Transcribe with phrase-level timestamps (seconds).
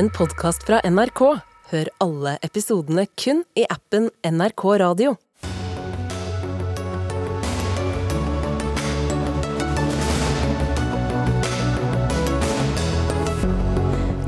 [0.00, 1.20] en podkast fra NRK.
[1.70, 5.10] Hør alle episodene kun i appen NRK Radio.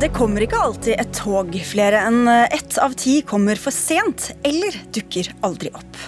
[0.03, 1.57] Det kommer ikke alltid et tog.
[1.65, 6.05] Flere enn ett av ti kommer for sent eller dukker aldri opp.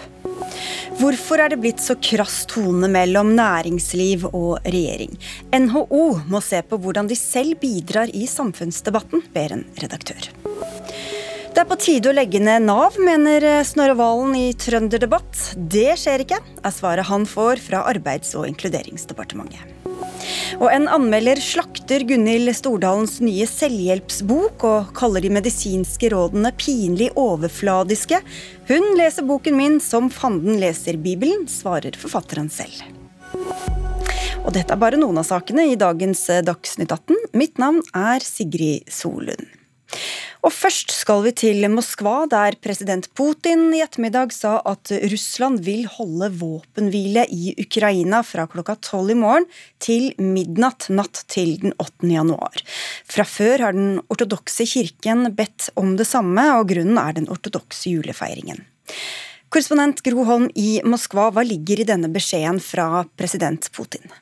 [1.04, 5.12] Hvorfor er det blitt så krass tone mellom næringsliv og regjering?
[5.52, 10.30] NHO må se på hvordan de selv bidrar i samfunnsdebatten, ber en redaktør.
[11.52, 15.50] Det er på tide å legge ned Nav, mener Snorre Valen i Trønderdebatt.
[15.60, 19.73] Det skjer ikke, er svaret han får fra Arbeids- og inkluderingsdepartementet.
[20.60, 28.20] Og en anmelder slakter Gunhild Stordalens nye selvhjelpsbok og kaller de medisinske rådene pinlig overfladiske.
[28.70, 32.84] Hun leser boken min som fanden leser Bibelen, svarer forfatteren selv.
[34.44, 37.30] Og dette er bare noen av sakene i dagens Dagsnytt 18.
[37.36, 39.48] Mitt navn er Sigrid Solund.
[40.44, 45.86] Og først skal vi til Moskva, der president Putin i ettermiddag sa at Russland vil
[45.88, 49.46] holde våpenhvile i Ukraina fra klokka tolv i morgen
[49.80, 52.10] til midnatt natt til den 8.
[52.12, 52.60] januar.
[53.08, 57.94] Fra før har den ortodokse kirken bedt om det samme, og grunnen er den ortodokse
[57.94, 58.60] julefeiringen.
[59.48, 64.12] Korrespondent Gro Holm i Moskva, hva ligger i denne beskjeden fra president Putin?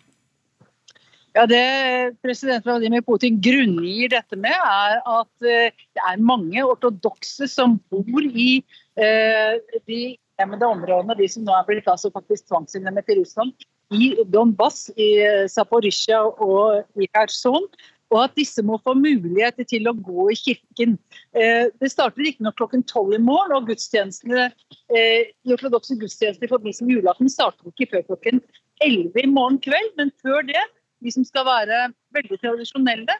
[1.33, 7.49] Ja, Det president Vladimir Putin grunngir dette med, er at eh, det er mange ortodokse
[7.49, 8.59] som bor i
[9.01, 9.55] eh,
[9.89, 10.01] de
[10.37, 13.55] hjemmede områdene, de som nå er blitt altså faktisk tvangsinnlemmet til Russland,
[13.97, 17.65] i Donbass, i eh, Zaporizjzja og i Kherson.
[18.13, 20.99] Og at disse må få mulighet til å gå i kirken.
[21.33, 24.51] Det starter riktignok klokken tolv i morgen, og gudstjenestene,
[24.93, 28.43] de ortodokse gudstjenestene i forbindelse med julaften starter ikke før klokken
[28.85, 29.95] elleve i morgen kveld.
[29.97, 30.61] Men før det
[31.03, 31.83] de som skal være
[32.15, 33.19] veldig tradisjonelle,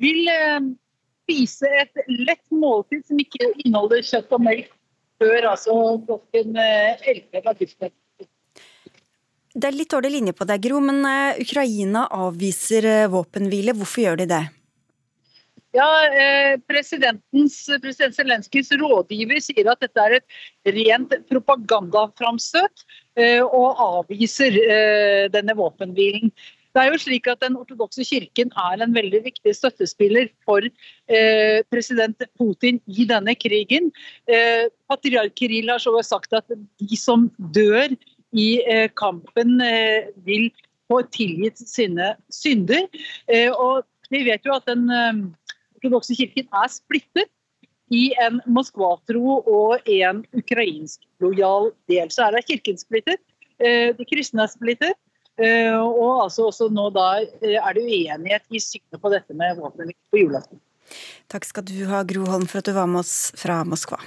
[0.00, 0.70] vil eh,
[1.24, 4.72] spise et lett måltid som ikke inneholder kjøtt og melk
[5.22, 5.76] før altså
[6.08, 7.78] klokken 11 av august.
[9.54, 13.76] Det er litt dårlig linje på deg, Gro, men eh, Ukraina avviser våpenhvile.
[13.78, 14.44] Hvorfor gjør de det?
[15.74, 15.86] Ja,
[16.70, 22.84] presidentens, President Zelenskyjs rådgiver sier at dette er et rent propagandaframstøt,
[23.42, 24.54] og avviser
[25.34, 26.30] denne våpenhvilen.
[26.74, 31.62] Det er jo slik at Den ortodokse kirken er en veldig viktig støttespiller for eh,
[31.70, 33.92] president Putin i denne krigen.
[34.26, 37.94] Eh, Patriark Kirill har så sagt at de som dør
[38.34, 40.50] i eh, kampen, eh, vil
[40.90, 42.88] få tilgitt sine synder.
[43.30, 45.22] Eh, og Vi vet jo at Den eh,
[45.78, 47.30] ortodokse kirken er splittet
[47.94, 52.10] i en Moskva-tro og en ukrainsk lojal del.
[52.10, 53.20] Så er det kirken splittet.
[53.60, 54.96] De kristne er splittet.
[55.42, 59.58] Eh, og altså også nå da eh, er det uenighet i synet på dette med
[59.58, 60.60] våpen på julaften.
[61.32, 63.98] Takk skal du ha, Gro Holm, for at du var med oss fra Moskva.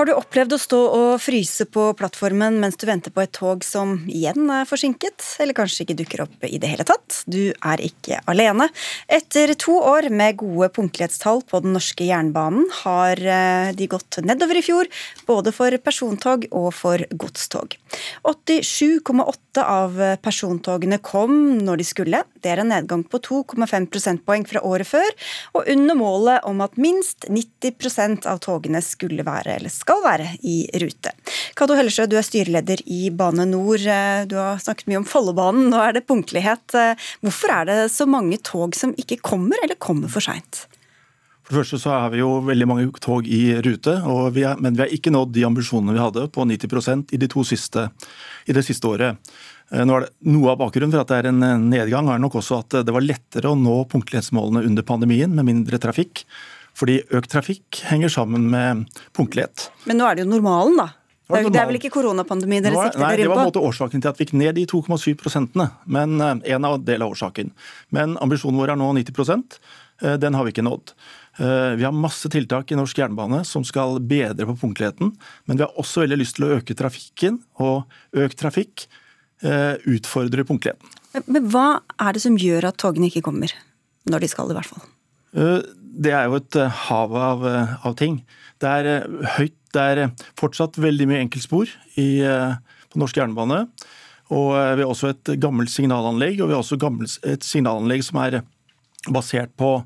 [0.00, 3.60] Har du opplevd å stå og fryse på plattformen mens du venter på et tog
[3.60, 7.18] som igjen er forsinket, eller kanskje ikke dukker opp i det hele tatt?
[7.28, 8.70] Du er ikke alene.
[9.12, 14.62] Etter to år med gode punktlighetstall på den norske jernbanen, har eh, de gått nedover
[14.62, 14.88] i fjor,
[15.28, 17.76] både for persontog og for godstog.
[18.24, 22.22] 87,8 av persontogene kom når de skulle.
[22.40, 25.12] Det er en nedgang på 2,5 prosentpoeng fra året før,
[25.60, 30.28] og under målet om at minst 90% av togene skulle være eller skal skal være
[30.46, 31.12] i rute.
[31.58, 33.82] Cato Hellesjø, du er styreleder i Bane Nor.
[34.30, 36.76] Du har snakket mye om Follobanen, nå er det punktlighet.
[37.24, 40.66] Hvorfor er det så mange tog som ikke kommer, eller kommer for seint?
[41.42, 43.96] For det første så er vi jo veldig mange tog i rute,
[44.36, 47.28] vi er, men vi har ikke nådd de ambisjonene vi hadde på 90% i, de
[47.32, 47.88] to siste,
[48.46, 49.18] i det siste året.
[49.74, 52.38] Eh, nå er det Noe av bakgrunnen for at det er en nedgang er nok
[52.38, 56.22] også at det var lettere å nå punktlighetsmålene under pandemien med mindre trafikk.
[56.78, 58.86] Fordi økt trafikk henger sammen med
[59.16, 59.68] punktlighet.
[59.88, 60.88] Men nå er det jo normalen, da?
[61.30, 63.04] Det er, det er vel ikke koronapandemi dere sikter på?
[63.04, 65.68] Nei, det var måte årsaken til at vi gikk ned de 2,7 prosentene.
[65.86, 67.52] Men eh, en av del av årsaken.
[67.94, 70.94] Men ambisjonen vår er nå 90 eh, Den har vi ikke nådd.
[71.38, 75.14] Eh, vi har masse tiltak i norsk jernbane som skal bedre på punktligheten.
[75.46, 77.86] Men vi har også veldig lyst til å øke trafikken, og
[78.16, 78.88] økt trafikk
[79.40, 80.90] utfordrer punktligheten.
[81.32, 83.54] Men hva er det som gjør at togene ikke kommer?
[84.04, 84.84] Når de skal, i hvert fall
[86.00, 88.20] det er jo et eh, hav av, eh, av ting.
[88.60, 93.60] Det er eh, høyt, det er fortsatt veldig mye enkeltspor på norsk jernbane.
[94.34, 96.78] Og vi har også et gammelt signalanlegg, og vi har også
[97.30, 98.40] et signalanlegg som er
[99.14, 99.76] basert på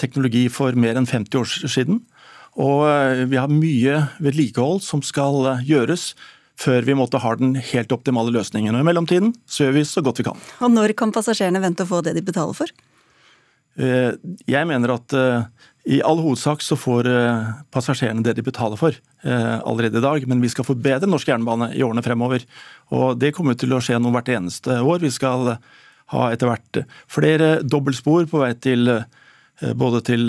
[0.00, 2.00] teknologi for mer enn 50 år siden.
[2.56, 2.80] Og
[3.28, 6.14] vi har mye vedlikehold som skal gjøres
[6.56, 8.72] før vi måtte ha den helt optimale løsningen.
[8.72, 10.48] Og I mellomtiden så gjør vi så godt vi kan.
[10.64, 12.72] Og Når kan passasjerene vente å få det de betaler for?
[13.74, 14.14] Eh,
[14.46, 15.46] jeg mener at eh,
[15.96, 20.42] i all hovedsak så får eh, passasjerene det de betaler for allerede i dag, men
[20.44, 22.42] vi skal forbedre norsk jernbane i årene fremover.
[22.92, 24.98] Og Det kommer til å skje noe hvert eneste år.
[25.00, 25.54] Vi skal
[26.12, 28.90] ha etter hvert flere dobbeltspor på vei til
[29.80, 30.28] både til,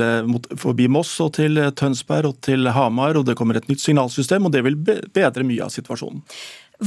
[0.62, 4.56] forbi Moss og til Tønsberg og til Hamar, og det kommer et nytt signalsystem, og
[4.56, 6.24] det vil bedre mye av situasjonen.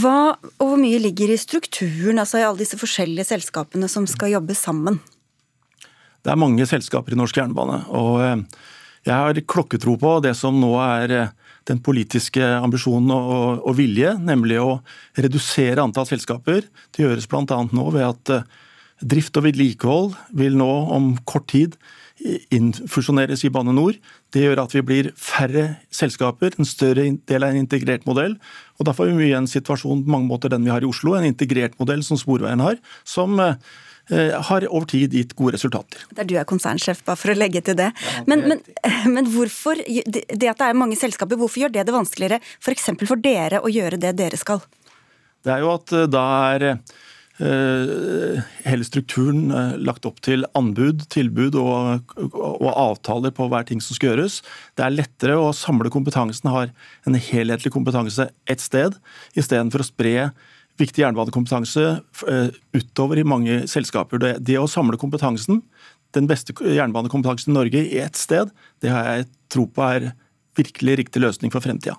[0.00, 4.32] Hva og hvor mye ligger i strukturen, altså i alle disse forskjellige selskapene som skal
[4.38, 5.02] jobbe sammen?
[6.28, 7.78] Det er mange selskaper i norsk jernbane.
[7.96, 8.40] og eh,
[9.08, 11.30] Jeg har klokketro på det som nå er eh,
[11.70, 14.82] den politiske ambisjonen og, og vilje, nemlig å
[15.16, 16.68] redusere antall selskaper.
[16.92, 17.62] Det gjøres bl.a.
[17.72, 18.44] nå ved at eh,
[19.00, 21.80] drift og vedlikehold vil nå om kort tid
[22.52, 23.96] innfusjoneres i Bane NOR.
[24.34, 28.36] Det gjør at vi blir færre selskaper, en større del av en integrert modell.
[28.76, 31.16] og Da får vi mye en situasjon på mange måter den vi har i Oslo,
[31.16, 32.76] en integrert modell som Sporveien har,
[33.06, 33.38] som
[34.08, 36.00] har over tid gitt gode resultater.
[36.16, 37.90] Der du er konsernsjef, bare for å legge til det.
[38.30, 38.62] Men, men,
[39.14, 42.88] men hvorfor, det at det er mange selskaper, hvorfor gjør det det vanskeligere f.eks.
[42.94, 44.64] For, for dere å gjøre det dere skal?
[45.44, 46.24] Det er jo at eh, da
[46.54, 46.66] er
[47.38, 54.10] hele strukturen lagt opp til anbud, tilbud og, og, avtaler på hver ting som skal
[54.10, 54.40] gjøres.
[54.74, 56.72] Det er lettere å samle kompetansen, har
[57.06, 58.98] en helhetlig kompetanse ett sted,
[59.38, 60.16] istedenfor å spre
[60.78, 61.84] viktig jernbanekompetanse
[62.30, 64.22] eh, utover i mange selskaper.
[64.38, 65.62] Det, å samle kompetansen,
[66.16, 68.52] den beste jernbanekompetansen i Norge i ett sted,
[68.82, 70.12] det har jeg tro på er
[70.58, 71.98] virkelig riktig løsning for fremtida.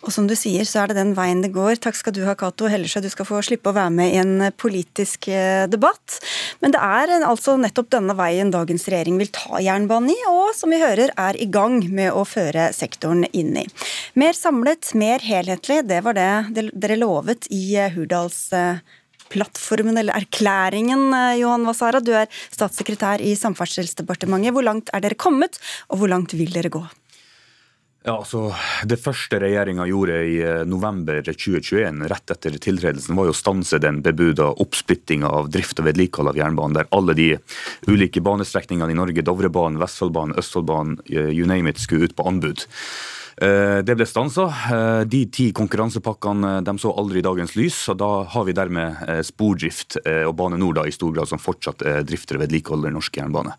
[0.00, 1.76] Og som du sier, så er det den veien det går.
[1.82, 3.02] Takk skal du ha, Cato Hellesjø.
[3.04, 6.20] Du skal få slippe å være med i en politisk eh, debatt.
[6.64, 10.72] Men det er altså nettopp denne veien dagens regjering vil ta jernbanen i, og som
[10.72, 13.66] vi hører er i gang med å føre sektoren inn i.
[14.20, 18.96] Mer samlet, mer helhetlig, det var det dere lovet i Hurdalsplattformen, Hurdals
[19.30, 22.00] plattformen eller erklæringen, eh, Johan Vasara.
[22.02, 24.54] Du er statssekretær i Samferdselsdepartementet.
[24.54, 25.58] Hvor langt er dere kommet,
[25.88, 26.82] og hvor langt vil dere gå?
[28.00, 28.46] Ja, altså,
[28.88, 33.80] Det første regjeringa gjorde i eh, november 2021, rett etter tiltredelsen, var jo å stanse
[33.82, 37.28] den bebuda oppsplittinga av drift og vedlikehold av jernbanen, der alle de
[37.92, 42.64] ulike banestrekningene i Norge, Dovrebanen, Vestfoldbanen, Østfoldbanen, eh, you name it, skulle ut på anbud.
[43.36, 44.48] Eh, det ble stansa.
[45.04, 47.88] De ti konkurransepakkene de så aldri dagens lys.
[47.92, 52.36] og Da har vi dermed Spordrift og Bane NOR i stor grad som fortsatt drifter
[52.36, 53.56] og vedlikeholder norsk jernbane.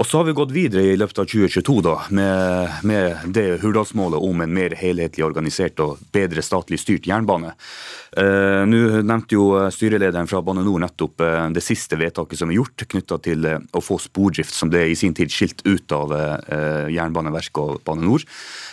[0.00, 4.22] Og så har vi gått videre i løpet av 2022 da, med, med det Hurdalsmålet
[4.24, 7.52] om en mer helhetlig organisert og bedre statlig styrt jernbane.
[8.16, 12.56] Eh, Nå nevnte jo styrelederen fra Bane NOR nettopp eh, det siste vedtaket som er
[12.56, 16.14] gjort knytta til eh, å få spordrift, som det i sin tid skilt ut av
[16.90, 18.24] Jernbaneverket og Bane NOR,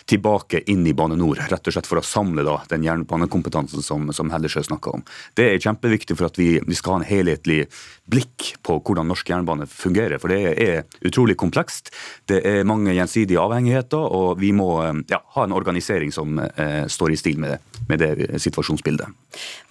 [0.07, 1.43] tilbake inn i Bane NOR.
[1.51, 5.03] Rett og slett for å samle da, den jernbanekompetansen som, som Hellesjø snakka om.
[5.37, 7.65] Det er kjempeviktig for at vi, vi, skal ha en helhetlig
[8.07, 10.21] blikk på hvordan norsk jernbane fungerer.
[10.23, 11.89] For det er utrolig komplekst.
[12.29, 14.69] Det er mange gjensidige avhengigheter, og vi må
[15.09, 16.39] ja, ha en organisering som
[16.87, 17.57] står i stil med,
[17.89, 19.09] med det situasjonsbildet.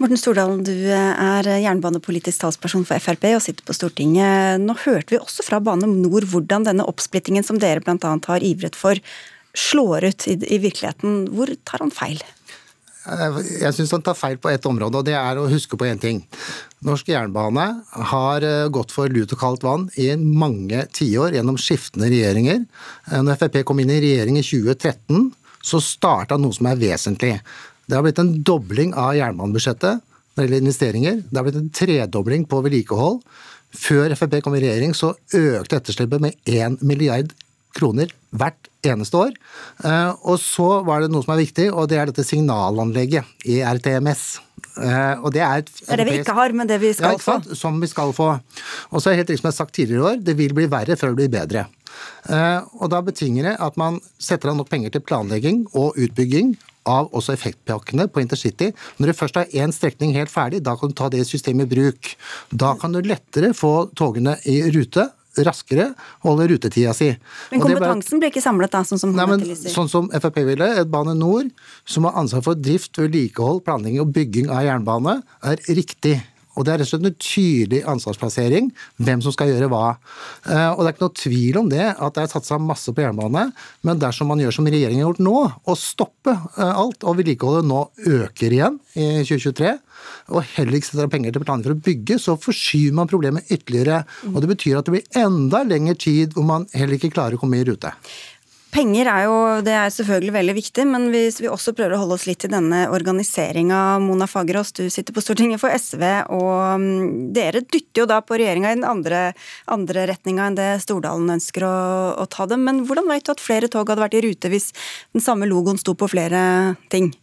[0.02, 4.60] Morten Stordalen, du er jernbanepolitisk talsperson for Frp og sitter på Stortinget.
[4.62, 8.16] Nå hørte vi også fra Bane NOR hvordan denne oppsplittingen som dere bl.a.
[8.26, 8.98] har ivret for,
[9.56, 11.26] slår ut i, i virkeligheten.
[11.34, 12.20] Hvor tar han feil?
[13.06, 16.00] Jeg syns han tar feil på ett område, og det er å huske på én
[16.02, 16.22] ting.
[16.86, 17.66] Norsk jernbane
[18.12, 22.64] har eh, gått for lut og kaldt vann i mange tiår gjennom skiftende regjeringer.
[23.12, 25.30] Eh, når Frp kom inn i regjering i 2013,
[25.66, 27.36] så starta noe som er vesentlig.
[27.86, 31.22] Det har blitt en dobling av jernbanebudsjettet når det gjelder investeringer.
[31.30, 33.22] Det har blitt en tredobling på vedlikehold.
[33.76, 37.32] Før Frp kom i regjering, så økte etterslepet med 1 milliard
[37.76, 39.36] kroner hvert eneste år.
[39.84, 43.60] Eh, og så var det noe som er viktig, og det er dette signalanlegget i
[43.64, 44.26] RTMS.
[44.76, 47.22] Eh, og det er, et, det det vi ikke har, men det vi skal ja,
[47.22, 47.38] få.
[47.56, 48.34] Som vi skal få.
[48.90, 50.56] Og så er det helt riktig som jeg har sagt tidligere i år, det vil
[50.56, 51.66] bli verre før det blir bedre.
[52.28, 56.56] Eh, og da betinger det at man setter av nok penger til planlegging og utbygging
[56.86, 58.70] av også effektpakkene på intercity.
[59.00, 61.74] Når du først har én strekning helt ferdig, da kan du ta det systemet i
[61.74, 62.12] bruk.
[62.50, 65.08] Da kan du lettere få togene i rute
[65.44, 65.90] raskere,
[66.24, 67.10] holde rutetida si.
[67.52, 70.90] Men kompetansen blir ikke samlet da, sånn som Nei, men, Sånn som Frp ville, et
[70.92, 71.50] Bane NOR
[71.84, 76.18] som har ansvar for drift, vedlikehold, planlegging og bygging av jernbane, er riktig.
[76.56, 79.96] Og Det er rett og slett en tydelig ansvarsplassering, hvem som skal gjøre hva.
[80.48, 83.04] Eh, og Det er ikke noe tvil om det, at det er satsa masse på
[83.04, 83.50] jernbane,
[83.86, 85.36] men dersom man gjør som regjeringen har gjort nå,
[85.68, 89.74] å stoppe eh, alt, og vedlikeholdet nå øker igjen i 2023,
[90.34, 94.02] og heller ikke setter penger til planer for å bygge, så forskyver man problemet ytterligere.
[94.32, 97.42] Og Det betyr at det blir enda lengre tid hvor man heller ikke klarer å
[97.42, 97.92] komme i rute.
[98.74, 102.16] Penger er jo det er selvfølgelig veldig viktig, men hvis vi også prøver å holde
[102.18, 106.02] oss litt til denne organiseringa, Mona Fagerås, du sitter på Stortinget for SV,
[106.34, 109.22] og mm, dere dytter jo da på regjeringa i den andre,
[109.72, 111.76] andre retninga enn det Stordalen ønsker å,
[112.20, 112.66] å ta dem.
[112.68, 114.72] Men hvordan vet du at flere tog hadde vært i rute hvis
[115.16, 116.42] den samme logoen sto på flere
[116.92, 117.14] ting?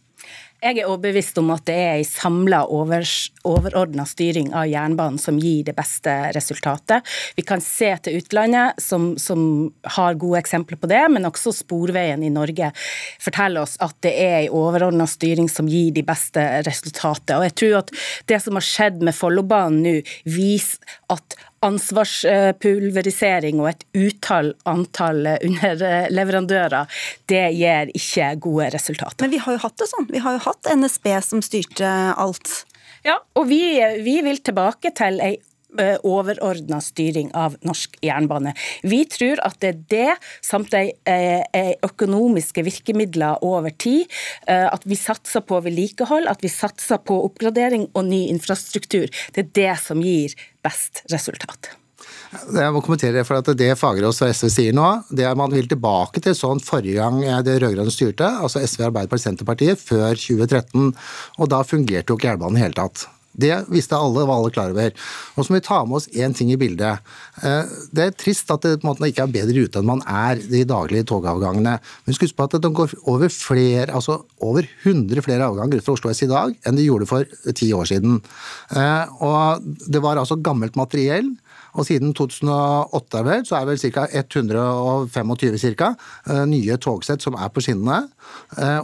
[0.64, 5.66] Jeg er overbevist om at det er en samla overordna styring av jernbanen som gir
[5.66, 7.04] det beste resultatet.
[7.36, 9.68] Vi kan se til utlandet, som, som
[9.98, 12.70] har gode eksempler på det, men også Sporveien i Norge
[13.20, 17.36] forteller oss at det er en overordna styring som gir de beste resultatet.
[17.36, 17.92] Og jeg tror at
[18.32, 20.80] det som har skjedd med Follobanen nå, viser
[21.12, 29.24] at ansvarspulverisering og et utall antall underleverandører, det gir ikke gode resultater.
[29.24, 30.08] Men vi har jo hatt det sånn.
[30.12, 32.64] Vi har jo hatt NSB som styrte alt.
[33.04, 33.60] Ja, og vi,
[34.04, 35.34] vi vil tilbake til ei
[36.06, 38.54] overordna styring av norsk jernbane.
[38.86, 40.92] Vi tror at det er det, samt de
[41.86, 44.10] økonomiske virkemidler over tid,
[44.46, 49.08] at vi satser på vedlikehold, at vi satser på oppgradering og ny infrastruktur.
[49.34, 51.74] Det er det som gir best resultat.
[52.34, 55.68] Jeg må kommentere for at Det Fagerås og SV sier nå, det er man vil
[55.70, 60.90] tilbake til sånn forrige gang det rød-grønne styrte, altså SV, Arbeiderpartiet, Senterpartiet, før 2013.
[61.38, 63.06] Og da fungerte jo ikke jernbanen i hele tatt.
[63.34, 64.94] Det visste alle, var alle klar over.
[65.34, 67.02] Og så må vi ta med oss én ting i bildet.
[67.42, 70.62] Eh, det er trist at det måte ikke er bedre ute enn man er de
[70.68, 71.76] daglige togavgangene.
[71.82, 76.12] Men husk på at det går over flere, altså over 100 flere avganger fra Oslo
[76.14, 78.20] S i dag enn de gjorde for ti år siden.
[78.74, 81.34] Eh, og det var altså gammelt materiell
[81.74, 84.04] og siden 2008 vel, så er vel ca.
[84.06, 85.88] 125 cirka,
[86.30, 88.04] eh, nye togsett som er på skinnene.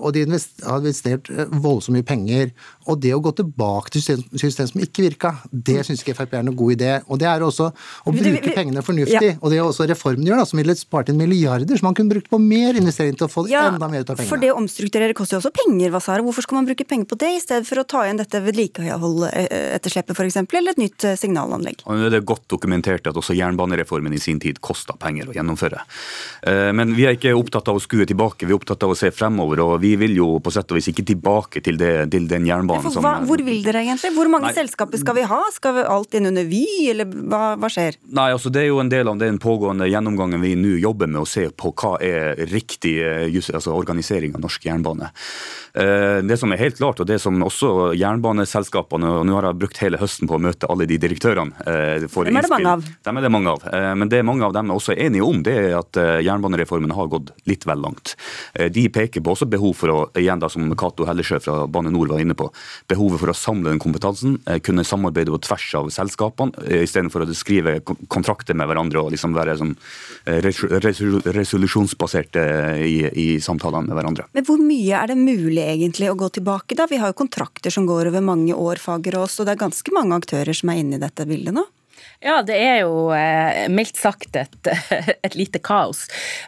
[0.02, 1.30] Og de har investert
[1.62, 2.50] voldsomt mye penger.
[2.91, 4.03] Og det å gå tilbake til
[4.41, 5.85] system som ikke virka, det mm.
[5.89, 6.93] syns ikke Frp er noen god idé.
[7.09, 9.37] Og det er også å bruke pengene fornuftig.
[9.41, 12.15] Og det er også reformen gjør, da, som ville spart inn milliarder som man kunne
[12.15, 14.31] brukt på mer investering til å få ja, enda mer ut av pengene.
[14.31, 16.25] For det å omstrukturere koster jo også penger, Vasara.
[16.27, 20.17] Hvorfor skal man bruke penger på det i stedet for å ta igjen dette vedlikeholdetterslepet
[20.17, 21.85] f.eks., eller et nytt signalanlegg?
[21.87, 25.85] Og det er godt dokumentert at også jernbanereformen i sin tid kosta penger å gjennomføre.
[26.51, 28.99] Eh, men vi er ikke opptatt av å skue tilbake, vi er opptatt av å
[28.99, 29.63] se fremover.
[29.65, 32.80] Og vi vil jo på sett og vis ikke tilbake til, det, til den jernbanen
[32.89, 34.13] som Hvor vil dere egentlig?
[34.17, 35.41] Hvor mange nei, selskaper skal vi ha?
[35.55, 37.99] Skal vi alt inn under Vy, eller hva, hva, skjer?
[38.17, 41.23] Nei, altså Det er jo en del av den pågående gjennomgangen vi nå jobber med
[41.23, 45.11] å se på hva er riktig eh, altså organisering av norsk jernbane.
[45.75, 49.59] Eh, det som er helt klart, og det som også jernbaneselskapene og Nå har jeg
[49.61, 51.53] brukt hele høsten på å møte alle de direktørene.
[51.62, 52.81] Hvem er det mange av?
[53.07, 53.61] Dem er det mange av.
[53.71, 56.95] Eh, men det mange av dem er også enige om, det er at eh, jernbanereformen
[56.97, 58.07] har gått litt vel langt.
[58.75, 62.09] De peker på også behov for å, igjen da som Cato Hellesjø fra Bane Nor
[62.11, 62.47] var inne på,
[62.91, 64.33] behovet for å samle den kompetansen,
[64.67, 67.73] kunne samarbeide på tvers av selskapene, istedenfor å skrive
[68.11, 69.75] kontrakter med hverandre og liksom være sånn
[70.27, 72.43] resolusjonsbaserte
[72.87, 74.25] i, i samtalene med hverandre.
[74.37, 76.87] Men hvor mye er det mulig mulig egentlig å gå tilbake da?
[76.88, 80.17] Vi har jo kontrakter som går over mange år, Fagerås, og det er ganske mange
[80.17, 81.64] aktører som er inne i dette bildet nå?
[82.21, 84.57] Ja, det er jo eh, mildt sagt et,
[85.25, 86.02] et, lite kaos.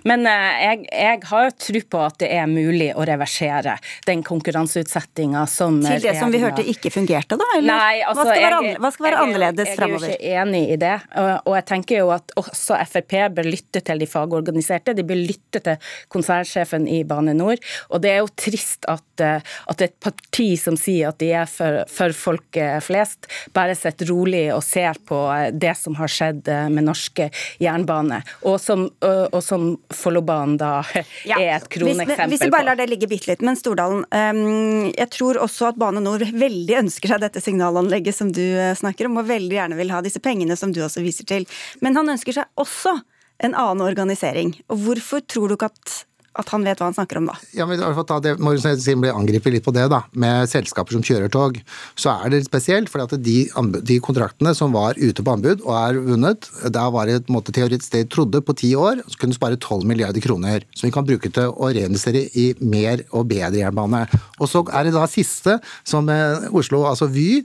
[0.04, 4.20] Men eh, jeg, jeg, har jo tro på at det er mulig å reversere den
[4.26, 7.46] konkurranseutsettinga som Til det som vi hørte ikke fungerte, da?
[7.56, 7.72] Eller?
[7.72, 10.10] Nei, altså, hva, skal være, hva skal være jeg, annerledes framover?
[10.10, 10.92] Jeg er jo ikke enig i det.
[11.40, 14.96] Og jeg tenker jo at også Frp bør lytte til de fagorganiserte.
[14.98, 17.56] De bør lytte til konsernsjefen i Bane NOR.
[17.96, 19.40] Og det er jo trist at, eh,
[19.72, 24.44] at et parti som sier at de er for, for folk flest, bare sitter rolig
[24.52, 27.28] og ser på det som har skjedd eh, med norske
[27.62, 30.72] jernbane, og som, og som Follobanen da
[31.30, 31.38] ja.
[31.38, 32.30] er et kroneksempel på.
[32.34, 35.80] Hvis vi bare lar det ligge bitte litt, men Stordalen, ehm, jeg tror også at
[35.80, 39.78] Bane Nor veldig ønsker seg dette signalanlegget som du eh, snakker om, og veldig gjerne
[39.78, 41.48] vil ha disse pengene som du også viser til.
[41.84, 42.98] Men han ønsker seg også
[43.42, 44.54] en annen organisering.
[44.70, 46.02] Og hvorfor tror du ikke at
[46.38, 47.34] at han vet hva han snakker om, da.
[47.52, 50.48] Ja, men i hvert fall ta det, Siden ble angrepet litt på det, da, med
[50.48, 51.58] selskaper som kjører tog,
[51.98, 52.88] så er det litt spesielt.
[52.92, 53.36] For at de,
[53.84, 57.52] de, kontraktene som var ute på anbud og er vunnet, da var det et måte
[57.54, 60.64] teoretisk de trodde på ti år, så kunne spare 12 milliarder kroner.
[60.72, 64.06] Som vi kan bruke til å reinvestere i mer og bedre jernbane.
[64.40, 66.08] Og så er det da siste, som
[66.56, 67.42] Oslo, altså Vy,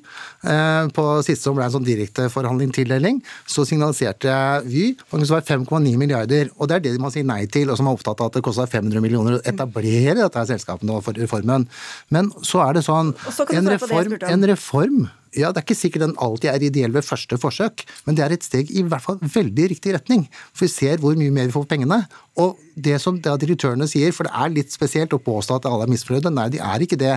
[0.47, 4.31] eh, på siste som ble en sånn direkte forhandling tildeling, så signaliserte
[4.67, 6.51] Vy faktisk var 5,9 milliarder.
[6.57, 8.45] Og det er det man sier nei til, og som er opptatt av at det
[8.45, 11.67] koster 500 millioner å etablere dette selskapet nå for reformen.
[12.13, 13.13] Men så er det sånn
[13.51, 17.37] en reform, en reform ja, Det er ikke sikkert den alltid er ideell ved første
[17.37, 20.25] forsøk, men det er et steg i hvert fall veldig riktig retning.
[20.55, 21.99] For vi ser hvor mye mer vi får for pengene,
[22.37, 25.87] Og det som da direktørene sier, for det er litt spesielt å påstå at alle
[25.87, 27.15] er misfornøyde, nei, de er ikke det.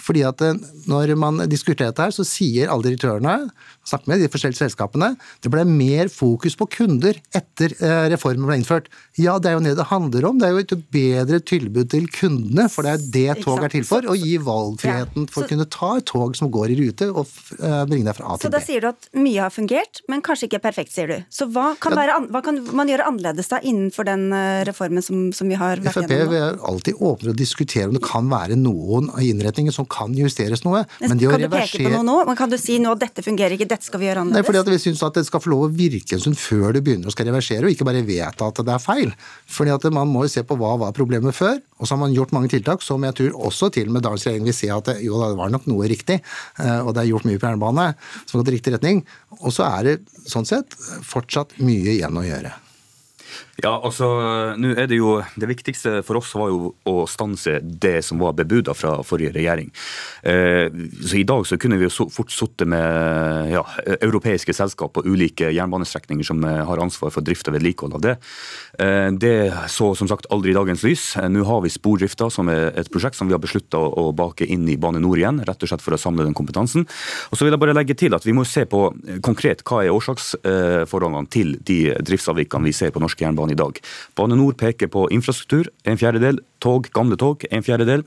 [0.00, 0.56] Fordi at eh,
[0.88, 3.36] når man diskuterer dette her, så sier alle direktørene,
[3.88, 5.12] snakker med de forskjellige selskapene,
[5.42, 8.88] det ble mer fokus på kunder etter eh, reformen ble innført.
[9.20, 10.40] Ja, det er jo det det handler om.
[10.40, 13.84] Det er jo et bedre tilbud til kundene, for det er det tog er til
[13.88, 14.08] for.
[14.08, 17.26] Å gi valgfriheten for å kunne ta et tog som går i rute og
[17.58, 18.48] eh, bringe deg fra A til B.
[18.48, 21.18] Så da sier du at mye har fungert, men kanskje ikke er perfekt, sier du.
[21.28, 24.30] Så hva kan, være, hva kan man gjøre annerledes da innenfor den
[24.68, 28.28] reformen som, som vi har vært FRP er alltid åpne å diskutere om det kan
[28.30, 30.84] være noen innretninger som kan justeres noe.
[31.02, 32.16] Men kan du peke på noe nå?
[32.28, 34.42] Men kan du si nå dette fungerer ikke, dette skal vi gjøre annerledes?
[34.42, 36.76] Nei, fordi at vi syns at det skal få lov å virke en stund før
[36.76, 39.12] du begynner å skal reversere, og ikke bare vedta at det er feil.
[39.50, 42.14] Fordi at man må jo se på hva var problemet før, og så har man
[42.14, 44.90] gjort mange tiltak som jeg tror også til og med dagens regjering vil se at
[44.90, 46.20] det, jo, det var nok noe riktig,
[46.62, 47.88] eh, og det er gjort mye på jernbane
[48.24, 49.02] som har gått i riktig retning.
[49.40, 49.96] Og så er det
[50.30, 50.76] sånn sett
[51.06, 52.54] fortsatt mye igjen å gjøre.
[53.60, 54.06] Ja, altså,
[54.56, 58.32] nå er Det jo, det viktigste for oss var jo å stanse det som var
[58.32, 59.68] bebuda fra forrige regjering.
[60.24, 60.72] Eh,
[61.04, 63.62] så I dag så kunne vi jo fort sittet med ja,
[64.00, 68.14] europeiske selskap og ulike jernbanestrekninger som eh, har ansvar for drift og vedlikehold av det.
[68.80, 69.34] Eh, det
[69.68, 71.04] så som sagt aldri dagens lys.
[71.28, 74.64] Nå har vi Spordrifta, som er et prosjekt som vi har beslutta å, bake inn
[74.68, 76.88] i Bane Nor igjen, rett og slett for å samle den kompetansen.
[77.28, 78.86] Og så vil jeg bare legge til at Vi må se på
[79.20, 83.80] konkret hva er årsaksforholdene til de driftsavvikene vi ser på norsk jernbane i dag.
[84.14, 86.40] Bane Nor peker på infrastruktur, en fjerdedel.
[86.62, 88.04] Tog, gamle tog, en fjerdedel.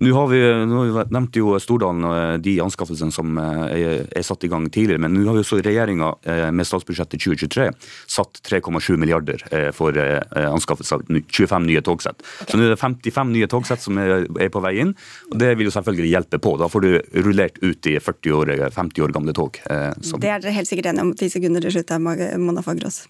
[0.00, 4.44] Nå har vi, nå nevnte jo Stordalen og de anskaffelsene som eh, er, er, satt
[4.44, 7.68] i gang tidligere, men nå har jo også regjeringa eh, med statsbudsjettet 2023
[8.08, 9.42] satt 3,7 milliarder
[9.76, 9.94] for
[10.32, 12.24] anskaffelse av 25 nye togsett.
[12.48, 14.94] Så nå er det 55 nye togsett som er, på vei inn,
[15.28, 16.56] og det vil jo selvfølgelig hjelpe på.
[16.60, 16.90] Da får du
[17.26, 19.60] rullert ut de 40 år, 50 år gamle tog.
[20.00, 20.22] Som...
[20.22, 21.14] Det er dere helt sikkert enige om.
[21.20, 23.04] Ti sekunder til slutt, Mona Fagrås.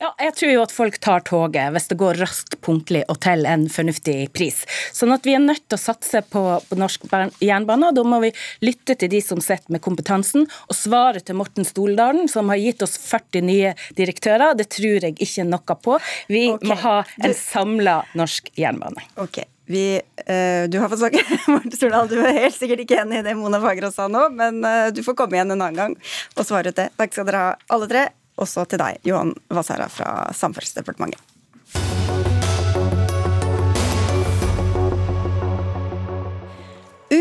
[0.00, 3.46] Ja, jeg tror jo at folk tar toget hvis det går raskt, punktlig og til
[3.48, 4.62] en fornuftig pris.
[4.94, 7.06] Sånn at vi er nødt til å satse på, på norsk
[7.44, 8.32] jernbane, og da må vi
[8.64, 10.48] lytte til de som sitter med kompetansen.
[10.68, 15.18] Og svaret til Morten Stoldalen, som har gitt oss 40 nye direktører, det tror jeg
[15.18, 15.98] ikke noe på.
[16.28, 16.70] Vi okay.
[16.70, 19.04] må ha en samla norsk jernbane.
[19.24, 19.48] Okay.
[19.66, 22.10] Vi, uh, du har fått snakke, Morten Stordal.
[22.10, 25.00] Du er helt sikkert ikke enig i det Mona Fagerås sa nå, men uh, du
[25.06, 25.96] får komme igjen en annen gang
[26.36, 26.90] og svare ut det.
[27.00, 28.04] Takk skal dere ha, alle tre
[28.40, 31.33] også til deg, Johan Vasara fra Samferdselsdepartementet.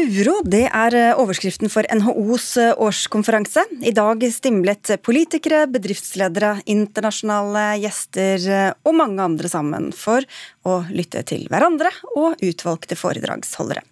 [0.04, 3.62] Uro det er eh, overskriften for NHOs eh, årskonferanse.
[3.88, 10.26] I dag stimlet politikere, bedriftsledere, internasjonale gjester eh, og mange andre sammen for
[10.68, 13.86] å lytte til hverandre og utvalgte foredragsholdere.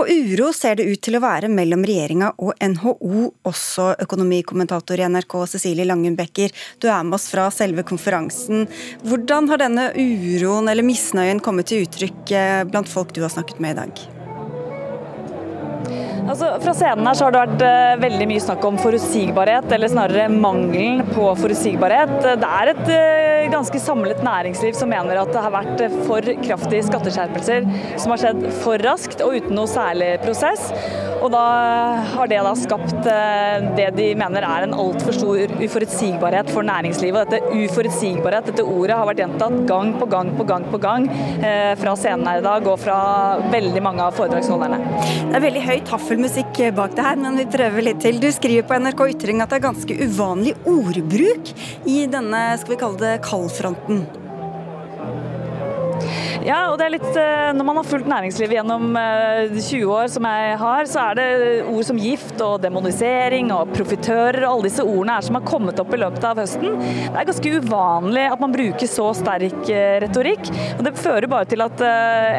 [0.00, 5.08] Og uro ser det ut til å være mellom regjeringa og NHO, også økonomikommentator i
[5.12, 6.54] NRK Cecilie Langen Becker.
[6.80, 8.64] Du er med oss fra selve konferansen.
[9.04, 12.38] Hvordan har denne uroen eller misnøyen kommet til uttrykk
[12.72, 14.08] blant folk du har snakket med i dag?
[16.28, 20.26] Altså, fra scenen her har det vært uh, veldig mye snakk om forutsigbarhet, eller snarere
[20.28, 22.12] mangelen på forutsigbarhet.
[22.42, 26.28] Det er et uh, ganske samlet næringsliv som mener at det har vært uh, for
[26.44, 30.68] kraftige skatteskjerpelser som har skjedd for raskt og uten noe særlig prosess.
[31.18, 31.44] Og da
[32.12, 32.92] har det da skapt
[33.74, 37.24] det de mener er en altfor stor uforutsigbarhet for næringslivet.
[37.24, 41.08] Og dette uforutsigbarhet, dette ordet har vært gjentatt gang på gang på gang på gang
[41.80, 43.00] fra scenen her i dag og fra
[43.50, 44.78] veldig mange av foredragsholderne.
[45.00, 48.16] Det er veldig høy taffelmusikk bak det her, men vi prøver litt til.
[48.22, 51.52] Du skriver på NRK Ytring at det er ganske uvanlig ordbruk
[51.84, 54.06] i denne, skal vi kalle det, kaldfronten.
[56.46, 60.06] Ja, og det er litt eh, Når man har fulgt næringslivet gjennom 20 eh, år,
[60.12, 61.28] som jeg har, så er det
[61.68, 65.82] ord som gift og demonisering og profitører og alle disse ordene er som har kommet
[65.82, 66.78] opp i løpet av høsten.
[66.78, 70.48] Det er ganske uvanlig at man bruker så sterk eh, retorikk.
[70.76, 71.84] og Det fører bare til at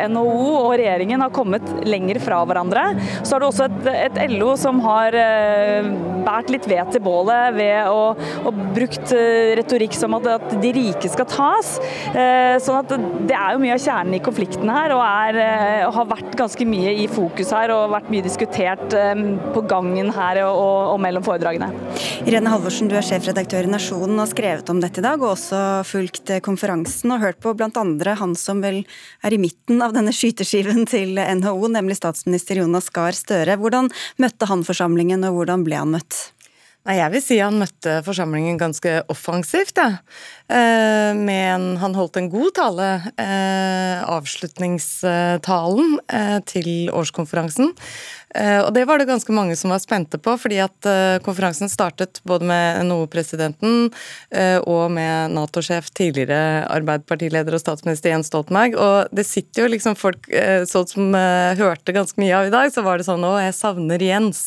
[0.09, 2.85] NHO og regjeringen har kommet lenger fra hverandre.
[3.21, 5.15] Så har du også et, et LO som har
[6.25, 8.13] båret litt ved til bålet ved å,
[8.47, 9.13] å brukt
[9.59, 11.75] retorikk som at, at de rike skal tas.
[12.63, 12.93] Sånn at
[13.29, 16.37] det er jo mye av kjernen i konflikten her, og, er, eh, og, har vært
[16.39, 19.23] ganske mye i fokus her og vært mye diskutert eh,
[19.55, 21.69] på gangen her og, og mellom foredragene.
[22.27, 25.35] Irene Halvorsen, du er sjefredaktør i Nasjonen og har skrevet om dette i dag, og
[25.35, 27.69] også fulgt eh, konferansen og hørt på bl.a.
[28.23, 28.81] han som vel
[29.23, 33.59] er i midten av denne skyteskiven til NHO, nemlig statsminister Jonas Gahr Støre.
[33.59, 36.29] Hvordan møtte han forsamlingen, og hvordan ble han møtt?
[36.87, 39.77] Nei, Jeg vil si han møtte forsamlingen ganske offensivt.
[39.77, 39.99] Ja.
[40.49, 42.87] Eh, men han holdt en god tale,
[43.21, 47.75] eh, avslutningstalen eh, til årskonferansen.
[48.29, 50.85] Og det var det ganske mange som var spente på, fordi at
[51.25, 53.87] konferansen startet både med NHO-presidenten
[54.69, 58.77] og med Nato-sjef, tidligere Arbeiderpartileder og statsminister Jens Stoltenberg.
[58.77, 60.29] Og det sitter jo liksom folk
[60.69, 61.17] sånn som
[61.57, 64.45] hørte ganske mye av i dag, så var det sånn å, jeg savner Jens.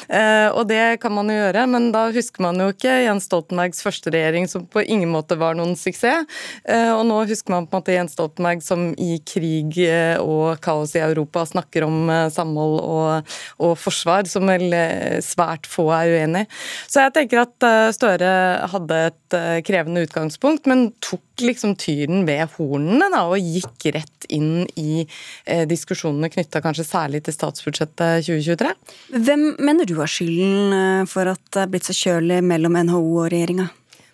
[0.58, 4.10] og det kan man jo gjøre, men da husker man jo ikke Jens Stoltenbergs første
[4.10, 6.26] regjering som på ingen måte var noen suksess.
[6.68, 9.78] og nå husker man på en måte Jens Stoltenberg som i krig
[10.20, 15.88] og kaos i Europa snakker om samhold og og forsvar, som vel eh, svært få
[15.94, 16.50] er uenig i.
[16.90, 18.30] Så jeg tenker at eh, Støre
[18.72, 24.28] hadde et eh, krevende utgangspunkt, men tok liksom tyren ved hornene da, og gikk rett
[24.30, 28.74] inn i eh, diskusjonene knytta kanskje særlig til statsbudsjettet 2023.
[29.16, 33.30] Hvem mener du har skylden for at det er blitt så kjølig mellom NHO og
[33.32, 33.70] regjeringa?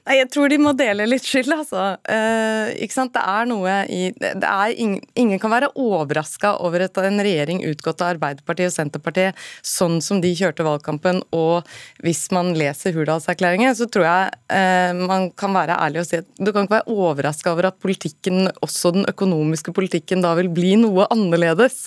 [0.07, 1.97] Nei, Jeg tror de må dele litt skyld, altså.
[2.07, 3.13] Uh, ikke sant?
[3.17, 7.65] Det er noe i det er ingen, ingen kan være overraska over at en regjering
[7.67, 11.67] utgått av Arbeiderpartiet og Senterpartiet, sånn som de kjørte valgkampen, og
[12.07, 16.31] hvis man leser Hurdalserklæringen, så tror jeg uh, man kan være ærlig og si at
[16.39, 20.77] du kan ikke være overraska over at politikken, også den økonomiske politikken, da vil bli
[20.87, 21.87] noe annerledes.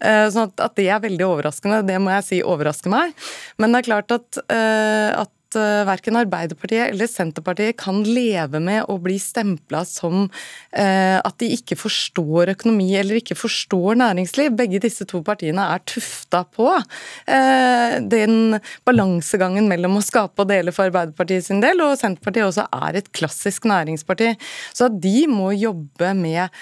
[0.00, 3.12] Uh, sånn at, at det er veldig overraskende, det må jeg si overrasker meg.
[3.60, 8.84] Men det er klart at, at at uh, verken Arbeiderpartiet eller Senterpartiet kan leve med
[8.88, 14.52] å bli stempla som uh, at de ikke forstår økonomi eller ikke forstår næringsliv.
[14.58, 18.58] Begge disse to partiene er tufta på uh, den
[18.88, 23.10] balansegangen mellom å skape og dele for Arbeiderpartiet sin del, og Senterpartiet også er et
[23.16, 24.34] klassisk næringsparti.
[24.76, 26.52] Så at de må jobbe med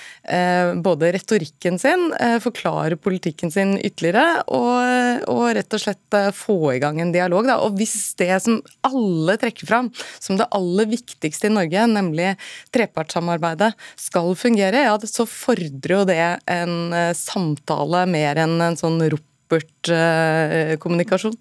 [0.82, 2.08] både retorikken sin,
[2.42, 7.46] forklare politikken sin ytterligere, og, og rett og slett få i gang en dialog.
[7.48, 7.58] Da.
[7.64, 12.36] Og hvis det som alle trekker fram som det aller viktigste i Norge, nemlig
[12.74, 19.10] trepartssamarbeidet, skal fungere, ja, så fordrer jo det en eh, samtale mer enn en sånn
[19.12, 21.36] ropert-kommunikasjon.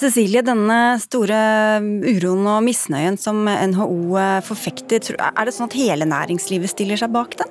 [0.00, 1.38] Cecilie, denne store
[1.82, 7.10] uroen og misnøyen som NHO eh, forfekter, er det sånn at hele næringslivet stiller seg
[7.12, 7.50] bak den?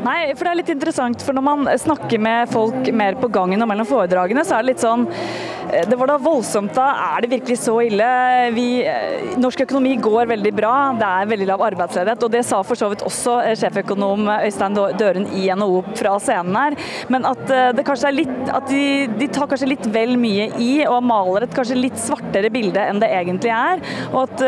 [0.00, 1.22] Nei, for det er litt interessant.
[1.24, 4.70] For når man snakker med folk mer på gangen og mellom foredragene, så er det
[4.72, 6.86] litt sånn Eh, det var da voldsomt da.
[7.14, 8.06] Er det virkelig så ille?
[8.54, 10.72] Vi, eh, norsk økonomi går veldig bra.
[10.98, 12.24] Det er veldig lav arbeidsledighet.
[12.26, 16.58] Og det sa for så vidt også eh, sjeføkonom Øystein Døren i NHO fra scenen
[16.58, 16.76] her.
[17.12, 21.02] Men at det er litt At de, de tar kanskje litt vel mye i og
[21.04, 23.82] maler et kanskje litt svartere bilde enn det egentlig er.
[24.10, 24.44] Og at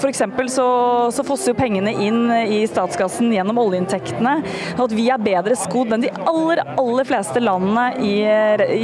[0.00, 0.22] f.eks.
[0.50, 0.66] Så,
[1.14, 4.36] så fosser jo pengene inn i statskassen gjennom oljeinntektene.
[4.78, 8.14] Og at vi er bedre skodd enn de aller, aller fleste landene i,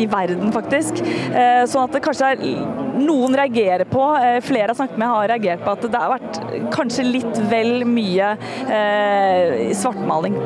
[0.04, 1.02] i verden, faktisk.
[1.46, 2.42] Eh, sånn at det kanskje er
[2.96, 6.40] noen reagerer på, eh, flere har snakket med har reagert på at det har vært
[6.74, 8.32] kanskje litt vel mye
[8.72, 10.36] eh, svartmaling.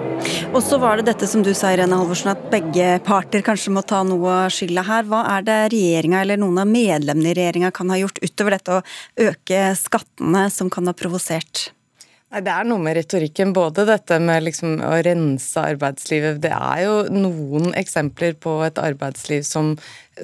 [0.50, 3.84] Og så var det dette som du sa Irene Halvorsen, at begge parter kanskje må
[3.86, 5.08] ta noe av skylda her.
[5.10, 8.80] Hva er det regjeringa eller noen av medlemmene i regjeringa kan ha gjort utover dette
[8.80, 8.84] å
[9.30, 11.70] øke skattene som kan ha provosert?
[12.30, 13.50] Det er noe med retorikken.
[13.56, 19.42] Både dette med liksom å rense arbeidslivet Det er jo noen eksempler på et arbeidsliv
[19.46, 19.74] som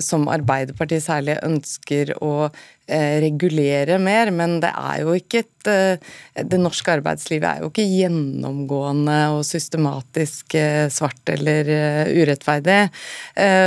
[0.02, 5.98] som Arbeiderpartiet særlig ønsker å eh, regulere mer, men det er jo ikke eh,
[6.36, 11.64] Det norske arbeidslivet er jo ikke gjennomgående og systematisk eh, svart eller
[12.12, 12.90] urettferdig.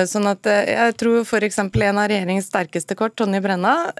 [0.10, 1.58] Sånn at jeg tror f.eks.
[1.60, 3.92] en av regjeringens sterkeste kort, Tonje Brenna,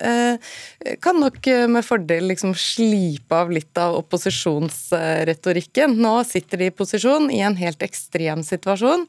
[1.04, 5.98] kan nok med fordel liksom slipe av litt av opposisjonsretorikken.
[6.00, 9.06] Nå sitter de i posisjon i en helt ekstrem situasjon,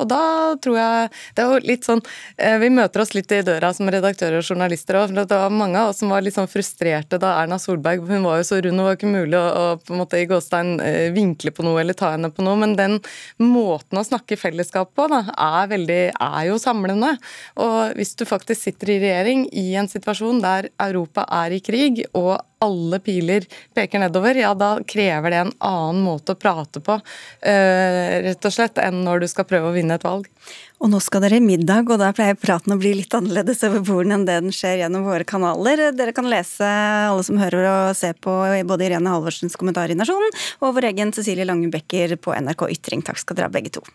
[0.00, 2.02] og da tror jeg Det er jo litt sånn
[2.36, 5.14] Eh, vi møter oss litt i døra som redaktører og journalister òg.
[5.16, 8.40] Det var mange av oss som var litt sånn frustrerte da Erna Solberg Hun var
[8.40, 11.12] jo så rund og var ikke mulig å, å på en måte i gåstein eh,
[11.14, 12.58] vinkle på noe eller ta henne på noe.
[12.62, 12.98] Men den
[13.42, 17.14] måten å snakke fellesskap på da, er, veldig, er jo samlende.
[17.62, 22.04] Og hvis du faktisk sitter i regjering i en situasjon der Europa er i krig
[22.12, 23.44] og alle piler
[23.76, 28.54] peker nedover, ja da krever det en annen måte å prate på, uh, rett og
[28.54, 30.28] slett, enn når du skal prøve å vinne et valg.
[30.76, 33.80] Og nå skal dere i middag, og da pleier praten å bli litt annerledes over
[33.86, 35.86] bordene enn det den skjer gjennom våre kanaler.
[35.96, 38.34] Dere kan lese, alle som hører og ser på,
[38.68, 43.06] både Irene Halvorsens kommentar i Nasjonen og vår egen Cecilie Lange Becker på NRK Ytring.
[43.06, 43.86] Takk skal dere ha, begge to.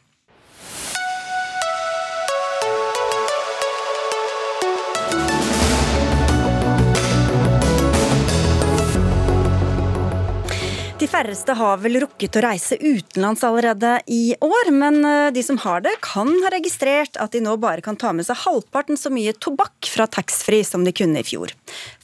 [11.02, 15.58] De færreste har vel rukket å reise utenlands allerede i år, men eh, de som
[15.64, 19.10] har det, kan ha registrert at de nå bare kan ta med seg halvparten så
[19.10, 21.56] mye tobakk fra taxfree som de kunne i fjor.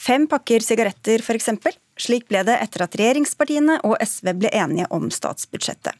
[0.02, 1.78] Fem pakker sigaretter f.eks.
[2.08, 5.94] Slik ble det etter at regjeringspartiene og SV ble enige om statsbudsjettet.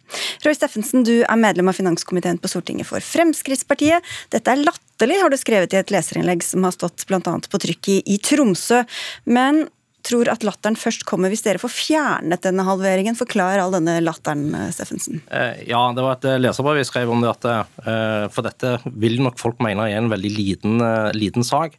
[0.46, 4.06] Roy Steffensen, du er medlem av finanskomiteen på Stortinget for Fremskrittspartiet.
[4.34, 7.22] Dette er latterlig, har du skrevet i et leserinnlegg som har stått bl.a.
[7.22, 8.84] på trykk i, i Tromsø.
[9.30, 9.68] Men
[10.08, 13.18] tror at latteren først kommer hvis dere får fjernet denne halveringen.
[13.20, 15.22] Forklar all denne latteren, Steffensen.
[15.28, 17.34] Eh, ja, det var et leserbrev vi skrev om det.
[17.38, 17.50] At,
[17.86, 21.78] eh, for dette vil nok folk mene er en veldig liten, eh, liten sak.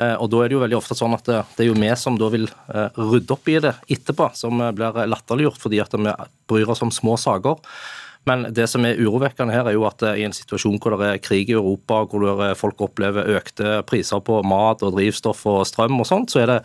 [0.00, 2.16] Eh, og Da er det jo veldig ofte sånn at det, er jo vi som
[2.20, 6.14] da vil eh, rydde opp i det etterpå, som eh, blir latterliggjort fordi at vi
[6.50, 7.60] bryr oss om små saker.
[8.28, 11.22] Men det som er urovekkende her, er jo at i en situasjon hvor det er
[11.24, 16.08] krig i Europa, hvor folk opplever økte priser på mat og drivstoff og strøm og
[16.08, 16.58] sånt, så er det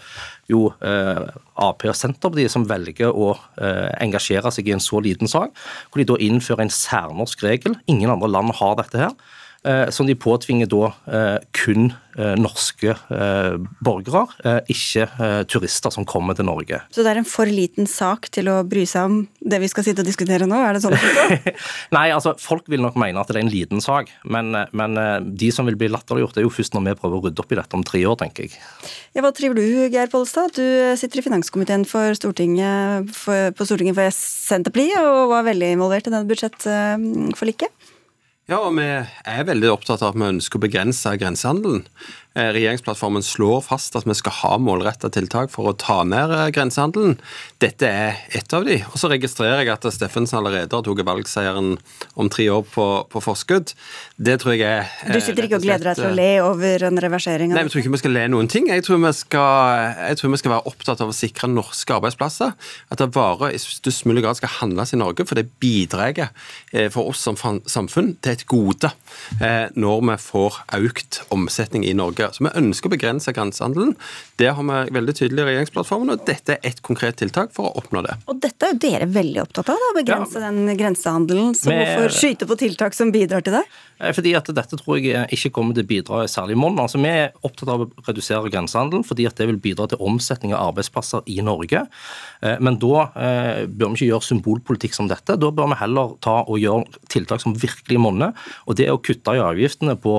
[0.51, 1.23] jo eh,
[1.55, 5.55] Ap og Senterpartiet som velger å eh, engasjere seg i en så liten sak.
[5.89, 7.79] Hvor de da innfører en særnorsk regel.
[7.87, 9.15] Ingen andre land har dette her.
[9.65, 12.93] Eh, som de påtvinger da eh, kun eh, norske
[13.83, 15.05] borgere, ikke
[15.49, 16.79] turister som kommer til Norge.
[16.93, 19.87] Så det er en for liten sak til å bry seg om det vi skal
[19.87, 20.95] sitte og diskutere nå, er det sånn?
[21.95, 25.49] Nei, altså folk vil nok mene at det er en liten sak, men, men de
[25.53, 27.79] som vil bli latterliggjort, er jo først når vi prøver å rydde opp i dette
[27.79, 28.61] om tre år, tenker jeg.
[29.17, 30.55] Ja, Hva triver du, Geir Pollestad?
[30.55, 36.09] Du sitter i finanskomiteen for Stortinget, for, på Stortinget for Senterpartiet og var veldig involvert
[36.09, 37.93] i denne budsjettforliket.
[38.45, 41.87] Ja, og vi er veldig opptatt av at vi ønsker å begrense grensehandelen.
[42.35, 46.49] Eh, regjeringsplattformen slår fast at vi skal ha målretta tiltak for å ta ned eh,
[46.51, 47.13] grensehandelen.
[47.63, 48.81] Dette er ett av de.
[48.89, 51.77] Og Så registrerer jeg at Steffensen allerede har tatt valgseieren
[52.19, 53.71] om tre år på, på, forskudd.
[54.19, 56.83] Det tror jeg er eh, Du sitter ikke og gleder deg til å le over
[56.89, 57.53] en reversering?
[57.55, 58.67] Nei, jeg tror ikke vi skal le noen ting.
[58.67, 62.51] Jeg tror vi skal, jeg tror vi skal være opptatt av å sikre norske arbeidsplasser.
[62.91, 66.35] At varer i størst mulig grad skal handles i Norge, for det bidrar
[66.91, 68.91] for oss som samfunn til et gode
[69.79, 72.24] når vi får økt omsetning i Norge.
[72.33, 73.95] Så vi ønsker å begrense grensehandelen.
[74.39, 77.81] Det har vi veldig tydelig i regjeringsplattformen, og dette er et konkret tiltak for å
[77.81, 78.17] oppnå det.
[78.31, 80.49] Og dette er jo dere veldig opptatt av, å begrense ja.
[80.49, 81.53] den grensehandelen.
[81.57, 83.65] Så med, hvorfor skyte på tiltak som bidrar til det?
[83.99, 86.79] Eh, fordi at dette tror jeg ikke kommer til å bidra særlig i monn.
[86.81, 90.55] Altså, vi er opptatt av å redusere grensehandelen fordi at det vil bidra til omsetning
[90.55, 91.85] av arbeidsplasser i Norge.
[92.41, 95.39] Eh, men da eh, bør vi ikke gjøre symbolpolitikk som dette.
[95.39, 98.35] Da bør vi heller ta og gjøre tiltak som virkelig monner.
[98.65, 100.15] Og det er å kutte i avgiftene på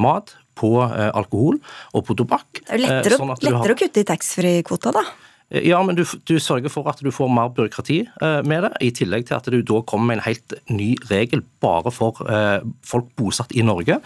[0.00, 1.60] mat, på eh, alkohol
[1.94, 2.62] og på tobakk.
[2.64, 3.74] Det er jo lettere, sånn lettere har...
[3.74, 5.06] å kutte i taxfree-kvota, da.
[5.48, 8.90] Ja, men du, du, sørger for at du får mer byråkrati eh, med det, i
[8.92, 13.08] tillegg til at du da kommer med en helt ny regel bare for eh, folk
[13.16, 13.96] bosatt i Norge.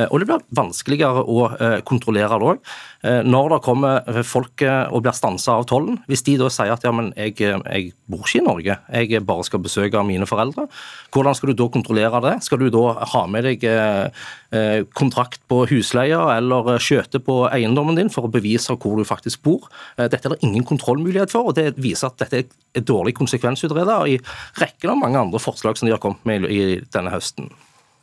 [0.00, 2.72] Eh, og det blir vanskeligere å eh, kontrollere det òg.
[3.04, 6.72] Eh, når det kommer folk eh, og blir stansa av tollen, hvis de da sier
[6.72, 10.64] at ja, men jeg, jeg, bor ikke i Norge, jeg bare skal besøke mine foreldre,
[11.12, 12.34] hvordan skal du da kontrollere det?
[12.46, 13.64] Skal du da ha med deg
[14.96, 19.66] kontrakt på husleie eller skjøte på eiendommen din for å bevise hvor du faktisk bor?
[19.98, 21.50] Dette er det ingen kontroll kontrollmulighet for.
[21.50, 24.18] og Det viser at dette er dårlig konsekvensutredet i
[24.60, 27.50] rekken av mange andre forslag som de har kommet med i denne høsten.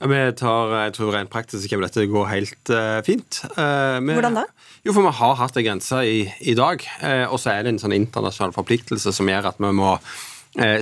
[0.03, 3.39] Vi tar, jeg tror Rent praktisk kommer dette gå helt uh, fint.
[3.55, 4.43] Uh, vi, Hvordan da?
[4.83, 6.83] Jo, for Vi har hatt en grense i, i dag.
[6.99, 9.97] Uh, og så er det en sånn internasjonal forpliktelse som gjør at vi må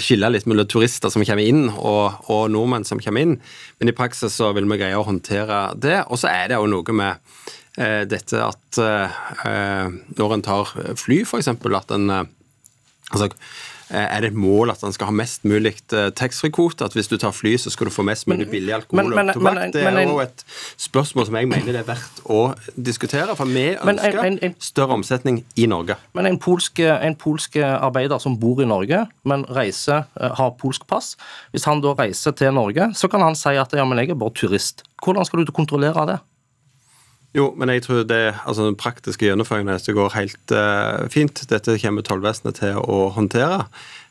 [0.03, 3.37] skille litt mellom turister som kommer inn, og, og, nordmenn som kommer inn.
[3.79, 6.01] Men i praksis så vil vi greie å håndtere det.
[6.11, 11.23] Og så er det jo noe med Eh, dette at eh, når en tar fly,
[11.23, 12.25] f.eks., at en eh,
[13.11, 13.29] altså,
[13.91, 16.85] er det et mål at en skal ha mest mulig taxfree-kvote?
[16.87, 19.31] At hvis du tar fly, så skal du få mest mulig billig alkohol men, men,
[19.33, 19.73] og tobakk?
[19.75, 20.45] Det er jo et
[20.79, 22.39] spørsmål som jeg mener det er verdt å
[22.79, 23.35] diskutere.
[23.35, 25.99] For vi ønsker en, en, større omsetning i Norge.
[26.15, 31.17] Men en polsk, en polsk, arbeider som bor i Norge, men reiser, har polsk pass,
[31.51, 34.23] hvis han da reiser til Norge, så kan han si at ja, men jeg er
[34.23, 34.85] bare turist.
[35.03, 36.21] Hvordan skal du kontrollere det?
[37.31, 41.45] Jo, men jeg tror det, altså den praktiske gjennomføringen går helt uh, fint.
[41.47, 43.63] Dette kommer tollvesenet til å håndtere.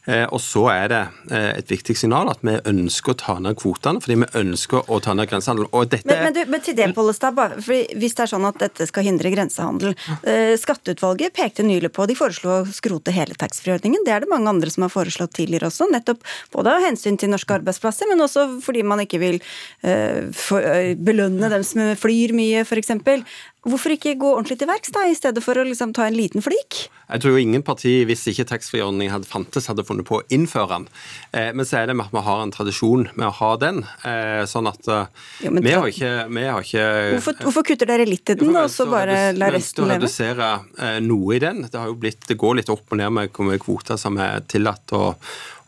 [0.09, 3.59] Eh, og så er det eh, et viktig signal at vi ønsker å ta ned
[3.61, 5.69] kvotene, fordi vi ønsker å ta ned grensehandel.
[5.71, 9.33] Men, men, du, men, til det, Pollestad, hvis det er sånn at dette skal hindre
[9.35, 9.93] grensehandel.
[10.25, 14.07] Eh, skatteutvalget pekte nylig på de foreslo å skrote hele taxfree-ordningen.
[14.07, 15.91] Det er det mange andre som har foreslått tidligere også.
[15.93, 19.39] nettopp Både av hensyn til norske arbeidsplasser, men også fordi man ikke vil
[21.01, 22.93] belønne dem som flyr mye, f.eks.
[23.69, 26.41] Hvorfor ikke gå ordentlig til verks, da, i stedet for å liksom ta en liten
[26.41, 26.87] flik?
[27.11, 30.71] Jeg tror jo ingen parti, hvis ikke taxfree-ordningen hadde fantes, hadde funnet på å innføre
[30.79, 30.87] den.
[31.37, 33.83] Eh, men så er det med at vi har en tradisjon med å ha den.
[34.09, 38.09] Eh, sånn at eh, jo, vi, har ikke, vi, har ikke, hvorfor, hvorfor, kutter dere
[38.09, 40.09] litt i den, og så bare la resten leve?
[40.09, 41.65] Vi ønsker å redusere noe i den.
[41.69, 44.17] Det, har jo blitt, det går litt opp og ned med hvor mye kvoter som
[44.25, 44.97] er tillatt.
[44.97, 45.21] og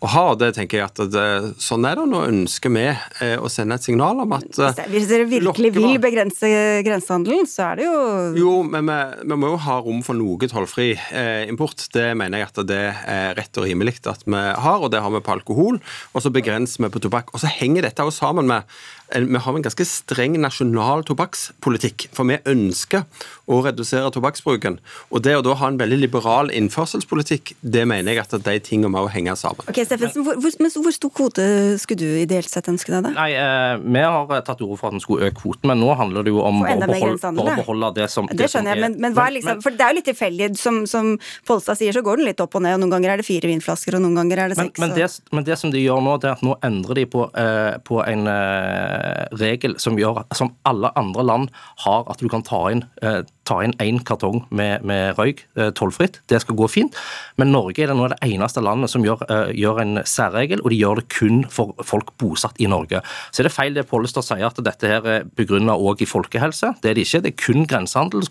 [0.02, 0.22] å ha.
[0.32, 1.26] og det tenker jeg at det,
[1.62, 2.06] Sånn er det.
[2.10, 5.98] Nå ønsker vi eh, å sende et signal om at eh, Hvis dere virkelig vil
[6.02, 6.50] begrense
[6.86, 7.98] grensehandelen, så er det jo
[8.38, 8.98] Jo, men vi,
[9.30, 11.86] vi må jo ha rom for noe tollfri eh, import.
[11.94, 15.12] Det mener jeg at det er rett og rimelig at vi har, og det har
[15.14, 15.78] vi på alkohol.
[16.12, 17.30] Og så begrenser vi på tobakk.
[17.32, 18.66] Og så henger dette også sammen med
[19.12, 22.08] vi har en ganske streng nasjonal tobakkspolitikk.
[22.16, 23.04] For vi ønsker
[23.50, 24.78] å redusere tobakksbruken.
[25.12, 28.92] Og det å da ha en veldig liberal innførselspolitikk, det mener jeg at de tingene
[28.92, 29.66] må henge sammen.
[29.68, 31.46] Ok, Steffensen, hvor, hvor, hvor, stor kvote
[31.82, 33.08] skulle du ideelt sett ønske deg?
[33.08, 33.14] da?
[33.16, 35.92] Nei, eh, Vi har tatt til orde for at den skulle øke kvoten, men nå
[35.98, 39.28] handler det jo om å beholde, beholde, det som Det skjønner jeg, men, men hva
[39.28, 40.50] er liksom, for det er jo litt tilfeldig.
[40.62, 41.14] Som, som
[41.48, 42.76] Polstad sier, så går den litt opp og ned.
[42.76, 44.78] og Noen ganger er det fire vinflasker, og noen ganger er det seks.
[44.78, 47.06] Men, men, det, men det, som de gjør nå, det er at nå endrer de
[47.10, 49.01] på, eh, på en eh,
[49.40, 51.48] regel som, gjør, som alle andre land
[51.84, 55.70] har, at du kan ta inn eh, ta inn én kartong med, med røyk eh,
[55.74, 56.20] tollfritt.
[56.30, 56.96] Det skal gå fint.
[57.40, 60.70] Men Norge er det nå det eneste landet som gjør, uh, gjør, en særregel, og
[60.70, 63.00] de gjør det kun for folk bosatt i Norge.
[63.32, 66.74] Så er det feil det Pollestad sier, at dette her er begrunnet òg i folkehelse.
[66.82, 67.22] Det er det ikke.
[67.24, 68.22] Det er kun grensehandel.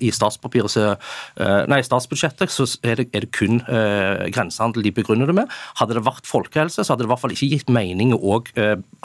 [0.00, 5.36] I statspapiret, uh, nei, statsbudsjettet så er det, er det kun grensehandel de begrunner det
[5.38, 5.50] med.
[5.80, 8.40] Hadde det vært folkehelse, så hadde det i hvert fall ikke gitt mening å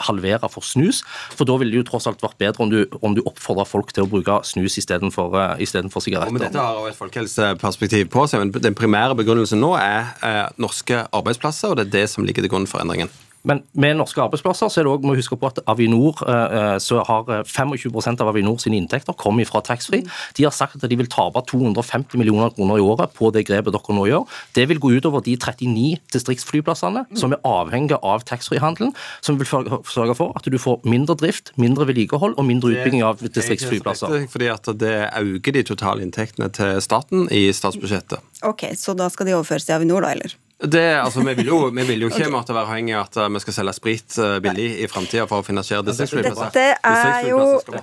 [0.06, 1.02] halvere for snus.
[1.36, 3.92] For da ville det jo tross alt vært bedre om du, om du oppfordra folk
[3.94, 6.34] til å bruke snus istedenfor istedenfor sigaretter.
[6.34, 10.42] men dette har jo et folkehelseperspektiv på seg, men Den primære begrunnelsen nå er eh,
[10.62, 13.12] norske arbeidsplasser, og det er det som ligger til grunn for endringen.
[13.46, 16.56] Men med norske arbeidsplasser så er det også, må vi huske på at Avinor eh,
[16.58, 20.06] eh, så har 25% av Avinor sine inntekter kommet fra taxfree.
[20.36, 23.74] De har sagt at de vil tape 250 millioner kroner i året på det grepet
[23.76, 24.38] dere nå gjør.
[24.56, 30.16] Det vil gå utover de 39 distriktsflyplassene som er avhengige av taxfree-handelen, som vil sørge
[30.18, 34.22] for at du får mindre drift, mindre vedlikehold og mindre utbygging av distriktsflyplasser.
[34.22, 38.22] Er fordi at det øker de totale inntektene til staten i statsbudsjettet.
[38.46, 40.36] Ok, Så da skal de overføres til Avinor, da, eller?
[40.58, 43.28] Det, altså, vi, vil jo, vi vil jo ikke måtte være avhengig av at eh,
[43.34, 46.48] vi skal selge sprit eh, billig i framtida for å finansiere distriktsflyplasser.
[46.54, 47.82] Dette er jo det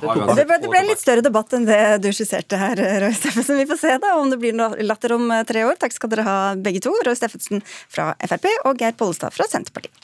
[0.50, 3.60] ble, det ble, litt større debatt enn det du skisserte her, Roy Steffensen.
[3.62, 5.78] Vi får se da om det blir noe latter om eh, tre år.
[5.84, 6.96] Takk skal dere ha begge to.
[7.06, 7.62] Roy Steffensen
[7.94, 10.03] fra Frp og Geir Pollestad fra Senterpartiet.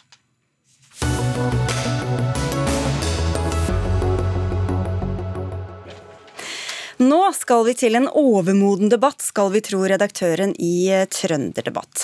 [6.99, 12.03] Nå skal vi til en overmoden debatt, skal vi tro redaktøren i eh, Trønderdebatt.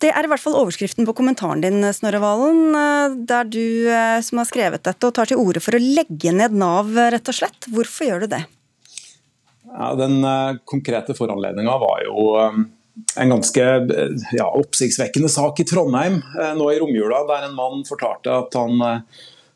[0.00, 4.16] Det er i hvert fall overskriften på kommentaren din, Snorre Valen, eh, der du eh,
[4.24, 7.36] som har skrevet dette og tar til orde for å legge ned Nav, rett og
[7.36, 7.68] slett.
[7.68, 8.40] Hvorfor gjør du det?
[9.68, 10.24] Ja, den
[10.66, 13.66] konkrete foranledninga var jo en ganske
[14.34, 16.16] ja, oppsiktsvekkende sak i Trondheim
[16.56, 19.04] nå i romjula, der en mann fortalte at han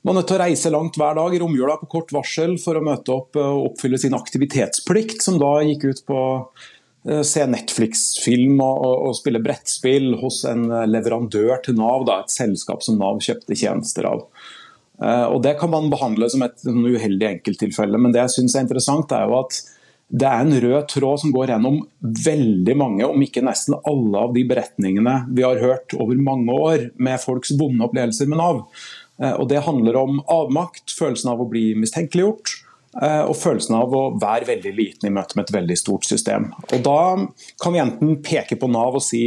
[0.04, 2.76] man er nødt til å reise langt hver dag i romjula på kort varsel for
[2.76, 6.32] å møte opp og oppfylle sin aktivitetsplikt, som da gikk ut på å
[7.08, 12.34] eh, se Netflix-film og, og, spille brettspill hos en eh, leverandør til Nav, da, et
[12.34, 14.26] selskap som Nav kjøpte tjenester av.
[15.00, 18.68] Eh, og Det kan man behandle som et uheldig enkelttilfelle, men det jeg synes er
[18.68, 19.62] interessant er jo at
[20.14, 21.78] det er en rød tråd som går gjennom
[22.26, 26.84] veldig mange, om ikke nesten alle av de beretningene vi har hørt over mange år
[27.00, 28.60] med folks vonde opplevelser med Nav.
[29.22, 32.56] Eh, og Det handler om avmakt, følelsen av å bli mistenkeliggjort.
[33.02, 36.52] Eh, og følelsen av å være veldig liten i møte med et veldig stort system.
[36.72, 36.98] Og Da
[37.62, 39.26] kan vi enten peke på Nav og si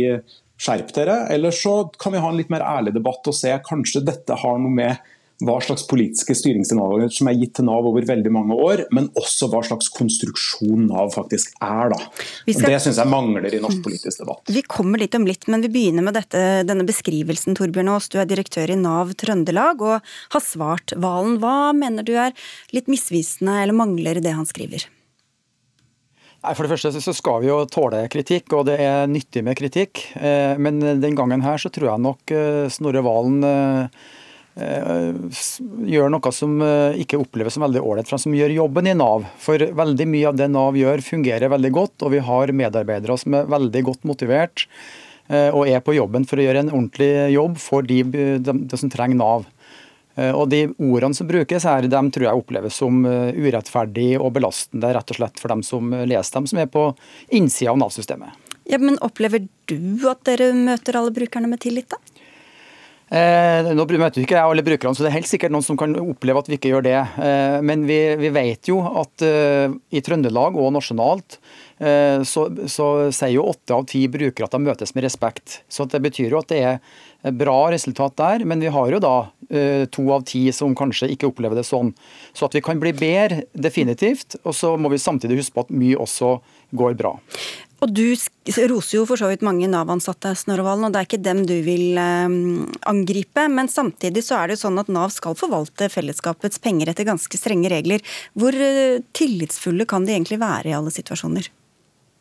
[0.57, 4.05] skjerp dere, eller så kan vi ha en litt mer ærlig debatt og se kanskje
[4.05, 4.97] dette har noe med
[5.45, 9.49] hva slags politiske styringssignaler som er gitt til Nav over veldig mange år, men også
[9.51, 11.93] hva slags konstruksjon Nav faktisk er.
[11.93, 11.99] Da.
[12.47, 12.71] Skal...
[12.73, 14.41] Det syns jeg mangler i norsk politisk debatt.
[14.49, 17.57] Vi kommer litt om litt, men vi begynner med dette, denne beskrivelsen.
[17.57, 21.37] Torbjørn Aas, du er direktør i Nav Trøndelag og har svart Valen.
[21.43, 22.33] Hva mener du er
[22.73, 24.89] litt misvisende eller mangler i det han skriver?
[26.41, 29.57] Nei, For det første så skal vi jo tåle kritikk, og det er nyttig med
[29.59, 30.01] kritikk.
[30.17, 34.15] Eh, men den gangen her så tror jeg nok eh, Snorre Valen Eh,
[34.57, 39.27] gjør noe som eh, ikke oppleves som veldig ålreit, som gjør jobben i Nav.
[39.41, 43.37] For veldig mye av det Nav gjør, fungerer veldig godt, og vi har medarbeidere som
[43.37, 44.65] er veldig godt motivert
[45.29, 48.81] eh, og er på jobben for å gjøre en ordentlig jobb for de, de, de
[48.81, 49.47] som trenger Nav.
[50.17, 55.13] Og De ordene som brukes her, de tror jeg oppleves som urettferdig og belastende rett
[55.13, 56.87] og slett for dem som leser dem, som er på
[57.37, 58.33] innsida av Nav-systemet.
[58.65, 62.16] Ja, men Opplever du at dere møter alle brukerne med tillit, da?
[63.07, 65.95] Eh, nå møter vi ikke alle brukerne, så det er helt sikkert noen som kan
[66.01, 66.97] oppleve at vi ikke gjør det.
[67.23, 71.37] Eh, men vi, vi vet jo at eh, i Trøndelag og nasjonalt
[71.79, 75.61] eh, så, så sier jo åtte av ti brukere at de møtes med respekt.
[75.71, 79.15] Så det betyr jo at det er bra resultat der, men vi har jo da
[79.49, 81.93] eh, to av ti som kanskje ikke opplever det sånn.
[82.35, 84.35] Så at vi kan bli bedre, definitivt.
[84.43, 86.37] Og så må vi samtidig huske på at mye også
[86.75, 87.15] går bra.
[87.77, 88.05] Og du
[88.71, 91.53] roser jo for så vidt mange Nav-ansatte, Snorre Valen, og det er ikke dem du
[91.65, 92.37] vil eh,
[92.89, 93.45] angripe.
[93.53, 97.37] Men samtidig så er det jo sånn at Nav skal forvalte fellesskapets penger etter ganske
[97.37, 98.01] strenge regler.
[98.33, 101.51] Hvor eh, tillitsfulle kan de egentlig være i alle situasjoner?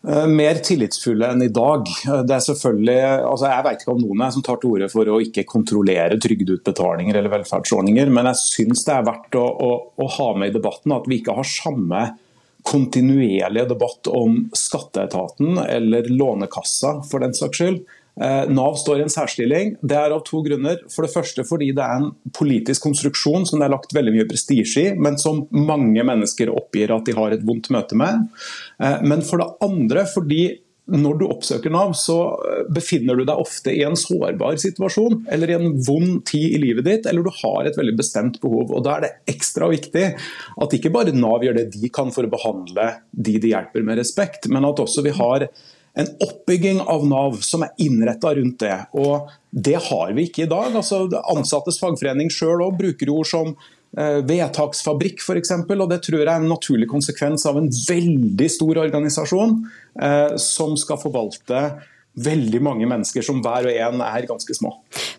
[0.07, 1.89] Eh, mer tillitsfulle enn i dag.
[2.05, 5.09] Det er selvfølgelig, altså Jeg vet ikke om noen er som tar til orde for
[5.09, 10.13] å ikke kontrollere trygdeutbetalinger eller velferdsordninger, men jeg syns det er verdt å, å, å
[10.21, 12.05] ha med i debatten at vi ikke har samme
[12.67, 17.85] kontinuerlige debatt om skatteetaten eller Lånekassa, for den saks skyld.
[18.21, 19.75] Eh, Nav står i en særstilling.
[19.85, 20.81] Det er av to grunner.
[20.93, 24.29] For det første fordi det er en politisk konstruksjon som det er lagt veldig mye
[24.29, 28.27] prestisje i, men som mange mennesker oppgir at de har et vondt møte med.
[28.81, 30.43] Eh, men for det andre fordi
[30.87, 32.17] når du oppsøker Nav, så
[32.47, 36.61] eh, befinner du deg ofte i en sårbar situasjon eller i en vond tid i
[36.63, 38.71] livet ditt, eller du har et veldig bestemt behov.
[38.71, 42.27] og Da er det ekstra viktig at ikke bare Nav gjør det de kan for
[42.27, 45.49] å behandle de de hjelper med respekt, men at også vi har
[45.97, 48.77] en oppbygging av Nav som er innretta rundt det.
[49.01, 50.75] Og Det har vi ikke i dag.
[50.77, 53.55] Altså, ansattes fagforening sjøl bruker ord som
[53.97, 55.53] vedtaksfabrikk f.eks.
[55.57, 59.59] Og det tror jeg er en naturlig konsekvens av en veldig stor organisasjon
[60.03, 61.69] eh, som skal forvalte
[62.17, 64.71] veldig mange mennesker som hver og en er ganske små.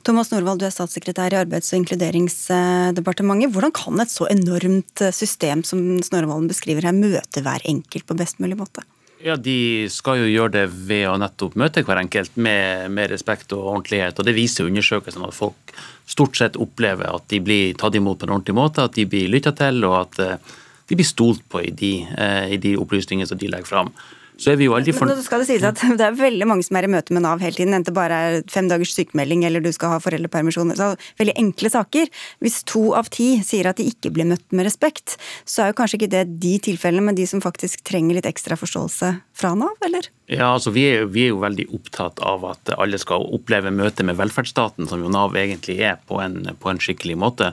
[0.08, 3.54] Thomas Norvald, du er statssekretær i Arbeids- og inkluderingsdepartementet.
[3.54, 8.42] Hvordan kan et så enormt system som Snorre beskriver her, møte hver enkelt på best
[8.42, 8.86] mulig måte?
[9.22, 13.54] Ja, De skal jo gjøre det ved å nettopp møte hver enkelt med, med respekt
[13.54, 14.18] og ordentlighet.
[14.18, 15.74] og Det viser undersøkelsen at folk
[16.08, 19.28] stort sett opplever at de blir tatt imot på en ordentlig måte, at de blir
[19.32, 20.54] lytta til og at eh,
[20.88, 23.92] de blir stolt på i de, eh, de opplysningene som de legger fram
[24.38, 25.10] så er vi jo aldri for...
[25.10, 27.42] Nå skal Det sies at det er veldig mange som er i møte med Nav
[27.42, 30.76] hele tiden, enten det bare er fem dagers sykemelding eller du skal ha foreldrepermisjon.
[30.78, 32.12] Så veldig enkle saker.
[32.44, 35.18] Hvis to av ti sier at de ikke blir møtt med respekt,
[35.48, 38.60] så er jo kanskje ikke det de tilfellene, men de som faktisk trenger litt ekstra
[38.60, 40.12] forståelse fra Nav, eller?
[40.30, 44.06] Ja, altså vi er, vi er jo veldig opptatt av at alle skal oppleve møtet
[44.06, 47.52] med velferdsstaten, som jo Nav egentlig er, på en, på en skikkelig måte.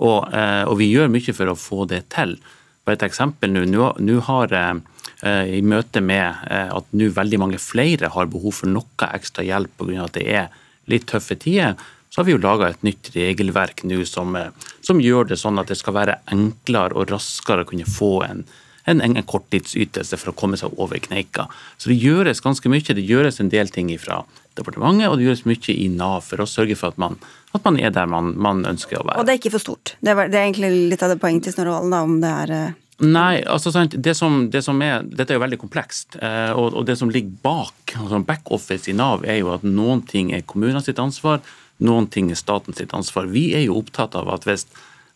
[0.00, 2.38] Og, eh, og, vi gjør mye for å få det til.
[2.86, 3.90] Bare et eksempel nå.
[4.00, 4.74] Nå har Eh,
[5.28, 9.74] i møte med eh, at nå veldig mange flere har behov for noe ekstra hjelp
[9.76, 10.06] pga.
[10.06, 10.48] at det er
[10.90, 11.76] litt tøffe tider,
[12.10, 14.50] så har vi jo laga et nytt regelverk nå som, eh,
[14.82, 18.42] som, gjør det sånn at det skal være enklere og raskere å kunne få en,
[18.90, 21.46] en, en korttidsytelse for å komme seg over kneika.
[21.78, 22.82] Så det gjøres ganske mye.
[22.82, 24.24] Det gjøres en del ting fra
[24.58, 27.20] departementet, og det gjøres mye i Nav for å sørge for at man,
[27.54, 29.22] at man er der man, man, ønsker å være.
[29.22, 29.94] Og det er ikke for stort.
[30.00, 32.56] Det, er, det er egentlig litt av det poenget til Snorre Valen, om det er
[33.00, 36.18] Nei, altså det som, det som, er, Dette er jo veldig komplekst.
[36.20, 40.02] Eh, og, og det som ligger bak, altså backoffice i Nav, er jo at noen
[40.08, 41.40] ting er kommunene sitt ansvar,
[41.80, 43.30] noen ting er staten sitt ansvar.
[43.32, 44.66] Vi er jo opptatt av at hvis,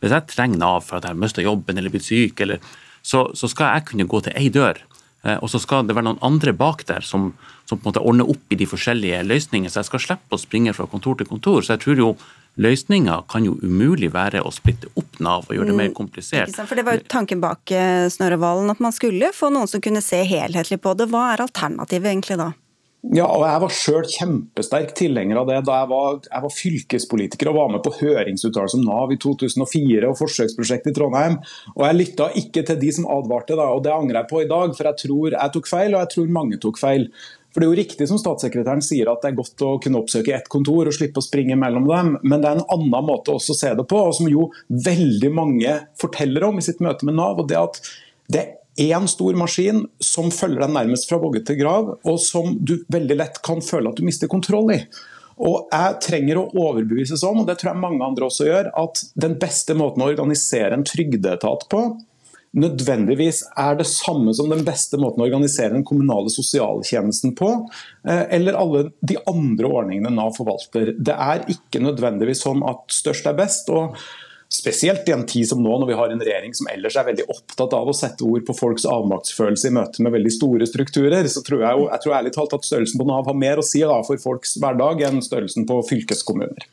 [0.01, 2.63] hvis jeg trenger Nav for at jeg mista jobben eller blitt syk, eller,
[3.05, 4.81] så, så, skal jeg kunne gå til ei dør.
[5.29, 7.35] Eh, og så skal det være noen andre bak der som,
[7.69, 10.41] som på en måte ordner opp i de forskjellige løsningene, så jeg skal slippe å
[10.41, 11.61] springe fra kontor til kontor.
[11.61, 12.11] Så jeg tror jo
[12.55, 16.55] Løsninga kan jo umulig være å splitte opp Nav og gjøre det mer mm, komplisert.
[16.55, 19.83] For Det var jo tanken bak eh, Snorre Valen, at man skulle få noen som
[19.83, 21.09] kunne se helhetlig på det.
[21.11, 22.53] Hva er alternativet egentlig da?
[23.13, 27.51] Ja, og Jeg var sjøl kjempesterk tilhenger av det da jeg var, jeg var, fylkespolitiker
[27.51, 31.37] og var med på høringsuttalelse om Nav i 2004 og forsøksprosjektet i Trondheim.
[31.75, 34.49] Og Jeg lytta ikke til de som advarte, da, og det angrer jeg på i
[34.49, 34.73] dag.
[34.79, 37.11] For jeg tror jeg tok feil, og jeg tror mange tok feil.
[37.55, 40.33] For Det er jo riktig som statssekretæren sier at det er godt å kunne oppsøke
[40.35, 43.55] ett kontor og slippe å springe mellom dem, men det er en annen måte også
[43.55, 47.15] å se det på, og som jo veldig mange forteller om i sitt møte med
[47.21, 47.39] Nav.
[47.39, 47.79] og det at
[48.35, 52.57] det er én stor maskin som følger deg nærmest fra vogge til grav, og som
[52.59, 54.81] du veldig lett kan føle at du mister kontroll i.
[55.39, 59.03] Og Jeg trenger å overbevises om, og det tror jeg mange andre også gjør, at
[59.15, 61.85] den beste måten å organisere en trygdeetat på,
[62.55, 67.51] nødvendigvis er det samme som den beste måten å organisere den kommunale sosialtjenesten på,
[68.07, 70.95] eh, eller alle de andre ordningene Nav forvalter.
[70.99, 73.71] Det er ikke nødvendigvis sånn at størst er best.
[73.71, 73.99] og
[74.55, 77.25] Spesielt i en tid som nå, når vi har en regjering som ellers er veldig
[77.33, 81.43] opptatt av å sette ord på folks avmaktsfølelse i møte med veldig store strukturer, så
[81.43, 83.83] tror jeg, jo, jeg tror ærlig talt at størrelsen på Nav har mer å si
[83.83, 86.69] da, for folks hverdag enn størrelsen på fylkeskommuner.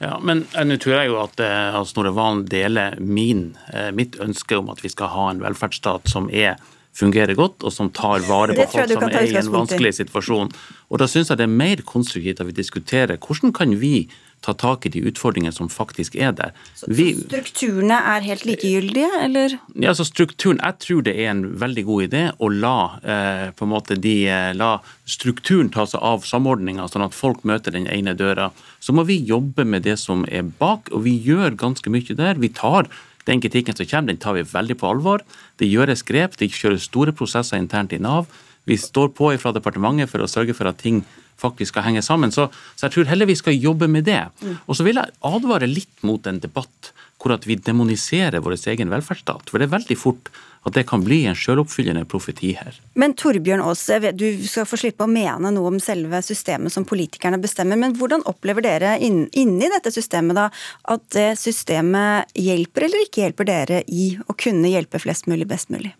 [0.00, 4.16] Ja, men Nå tror jeg jo at, eh, at Snorre Valen deler min, eh, mitt
[4.16, 6.56] ønske om at vi skal ha en velferdsstat som er
[6.96, 10.50] fungerer godt, og som tar vare på folk som er i en vanskelig situasjon.
[10.90, 14.08] Og Da syns jeg det er mer konstruktivt at vi diskuterer hvordan kan vi
[14.40, 16.54] ta tak i de utfordringene som faktisk er der.
[16.88, 19.58] Vi, Strukturene er helt likegyldige, eller?
[19.74, 23.66] ja, så strukturen, Jeg tror det er en veldig god idé å la, eh, på
[23.66, 27.86] en måte de, eh, la strukturen ta seg av samordninga, sånn at folk møter den
[27.86, 28.50] ene døra.
[28.80, 32.34] Så må vi jobbe med det som er bak, og vi gjør ganske mye der.
[32.34, 32.88] Vi tar
[33.26, 35.20] den kritikken som kommer, den tar vi veldig på alvor.
[35.58, 38.26] Det gjøres grep, det kjøres store prosesser internt i Nav.
[38.70, 41.02] Vi står på fra departementet for å sørge for at ting
[41.40, 42.32] faktisk skal henge sammen.
[42.34, 44.22] Så, så jeg tror heller vi skal jobbe med det.
[44.66, 48.92] Og så vil jeg advare litt mot en debatt hvor at vi demoniserer vår egen
[48.92, 49.50] velferdsstat.
[49.50, 50.30] For det er veldig fort
[50.64, 52.76] at det kan bli en selvoppfyllende profeti her.
[53.00, 57.40] Men Torbjørn Aas, du skal få slippe å mene noe om selve systemet som politikerne
[57.40, 60.48] bestemmer, men hvordan opplever dere inni dette systemet da,
[60.92, 65.72] at det systemet hjelper eller ikke hjelper dere i å kunne hjelpe flest mulig best
[65.72, 65.94] mulig?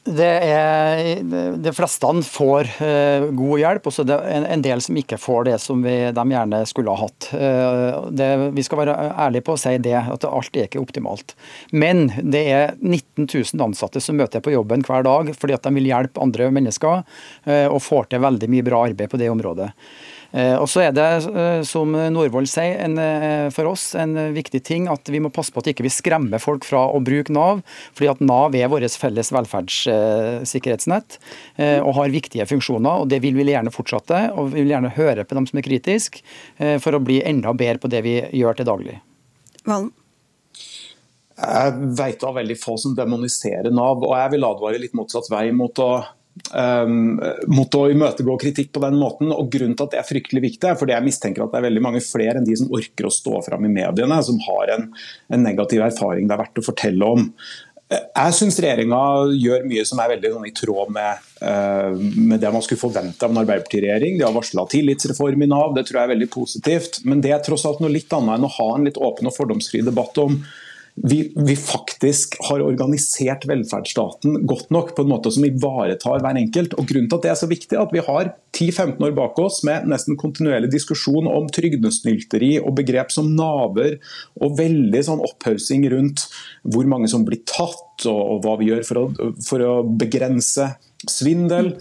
[0.00, 1.18] Det er,
[1.60, 5.18] de fleste får eh, god hjelp, og så er det en, en del som ikke
[5.20, 7.26] får det som vi, de gjerne skulle ha hatt.
[7.36, 8.94] Eh, det, vi skal være
[9.26, 11.34] ærlige på å si det, at alt er ikke optimalt.
[11.76, 15.74] Men det er 19 000 ansatte som møter på jobben hver dag fordi at de
[15.76, 17.04] vil hjelpe andre mennesker,
[17.44, 19.68] eh, og får til veldig mye bra arbeid på det området.
[20.32, 24.62] Eh, Og så er det, eh, som Norvoll sier, en, eh, for oss en viktig
[24.62, 27.62] ting at vi må passe på at ikke vi skremmer folk fra å bruke Nav,
[27.94, 31.18] fordi at Nav er vårt felles velferdssikkerhetsnett
[31.58, 33.02] eh, og har viktige funksjoner.
[33.02, 35.66] og Det vil vi gjerne fortsette, og vi vil gjerne høre på dem som er
[35.66, 36.22] kritiske,
[36.58, 39.00] eh, for å bli enda bedre på det vi gjør til daglig.
[39.66, 39.90] Valen?
[41.40, 45.50] Jeg vet av veldig få som demoniserer Nav, og jeg vil advare litt motsatt vei
[45.56, 46.04] mot å
[47.50, 49.32] mot å imøtegå kritikk på den måten.
[49.34, 51.66] og Grunnen til at det er fryktelig viktig, er fordi jeg mistenker at det er
[51.68, 54.86] veldig mange flere enn de som orker å stå fram i mediene, som har en,
[55.30, 57.26] en negativ erfaring det er verdt å fortelle om.
[57.90, 59.00] Jeg syns regjeringa
[59.34, 63.26] gjør mye som er veldig sånn, i tråd med, uh, med det man skulle forvente
[63.26, 64.14] av en Arbeiderparti-regjering.
[64.20, 67.00] De har varsla tillitsreform i Nav, det tror jeg er veldig positivt.
[67.10, 69.34] Men det er tross alt noe litt annet enn å ha en litt åpen og
[69.34, 70.38] fordomsfri debatt om
[71.02, 76.74] vi, vi, faktisk har organisert velferdsstaten godt nok på en måte som ivaretar hver enkelt.
[76.76, 79.38] Og Grunnen til at det er så viktig, er at vi har 10-15 år bak
[79.40, 83.96] oss med nesten kontinuerlig diskusjon om trygdesnylteri og begrep som naver,
[84.40, 86.26] og veldig sånn opphaussing rundt
[86.68, 90.72] hvor mange som blir tatt, og, og hva vi gjør for å, for å begrense
[91.08, 91.74] svindel.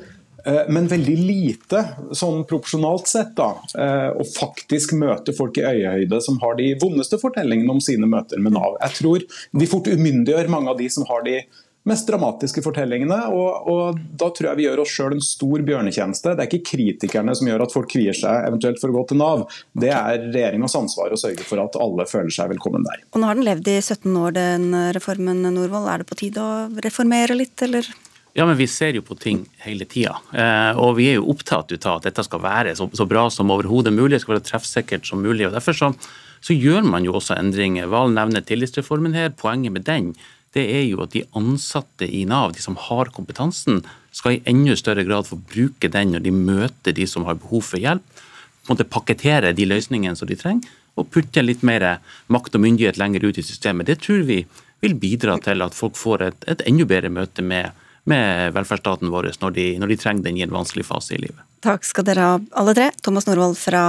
[0.46, 1.84] Eh, Men veldig lite,
[2.16, 7.20] sånn proporsjonalt sett, da, eh, å faktisk møte folk i øyehøyde som har de vondeste
[7.22, 8.78] fortellingene om sine møter med Nav.
[8.82, 9.26] Jeg tror
[9.60, 11.42] de fort umyndiggjør mange av de som har de
[11.88, 13.18] mest dramatiske fortellingene.
[13.34, 16.36] Og, og Da tror jeg vi gjør oss sjøl en stor bjørnetjeneste.
[16.36, 19.22] Det er ikke kritikerne som gjør at folk kvier seg eventuelt for å gå til
[19.24, 19.46] Nav.
[19.74, 23.02] Det er regjeringas ansvar å sørge for at alle føler seg velkommen der.
[23.14, 25.90] Og nå har den levd i 17 år, den reformen, Norvoll.
[25.90, 27.88] Er det på tide å reformere litt, eller?
[28.38, 30.16] Ja, men vi ser jo på ting hele tida.
[30.32, 33.94] Eh, og vi er jo opptatt av at dette skal være så, bra som overhodet
[33.96, 35.48] mulig, det skal være treffsikkert som mulig.
[35.48, 35.94] og Derfor så,
[36.46, 37.90] så gjør man jo også endringer.
[37.90, 39.34] Valen nevner tillitsreformen her.
[39.38, 40.14] Poenget med den
[40.58, 43.84] det er jo at de ansatte i Nav, de som har kompetansen,
[44.16, 47.68] skal i enda større grad få bruke den når de møter de som har behov
[47.68, 48.06] for hjelp.
[48.66, 50.66] på en måte Pakkettere de løsningene som de trenger,
[50.98, 53.88] og putte litt mer makt og myndighet lenger ut i systemet.
[53.88, 54.46] Det tror vi
[54.82, 57.72] vil bidra til at folk får et, et enda bedre møte med,
[58.10, 61.46] med velferdsstaten vår når de, når de trenger den i en vanskelig fase i livet.
[61.66, 62.90] Takk skal dere ha, alle tre.
[63.06, 63.84] Thomas Norvoll fra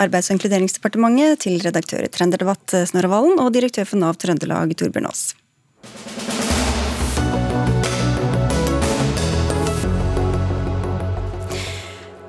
[0.00, 5.10] Arbeids- og inkluderingsdepartementet til redaktør i Trønderdebatt Snorre Valen og direktør for Nav Trøndelag Torbjørn
[5.10, 5.30] Aas.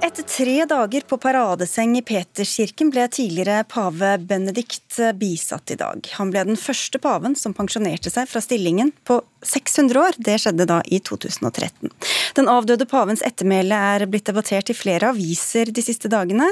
[0.02, 6.08] Etter tre dager på paradeseng i Peterskirken ble tidligere pave Benedikt bisatt i dag.
[6.18, 10.18] Han ble den første paven som pensjonerte seg fra stillingen på 600 år.
[10.18, 11.89] Det skjedde da i 2013.
[12.38, 16.47] Den avdøde pavens ettermæle er blitt debattert i flere aviser de siste dagene.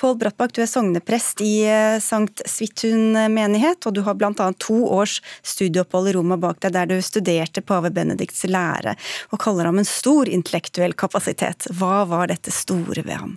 [0.00, 4.32] Pål Brattbakk, du er sogneprest i eh, Sankt Svithun menighet, og du har bl.a.
[4.60, 8.96] to års studieopphold i Roma bak deg der du studerte pave Benedikts lære,
[9.32, 11.68] og kaller ham en stor intellektuell kapasitet.
[11.72, 13.36] Hva var dette store ved ham?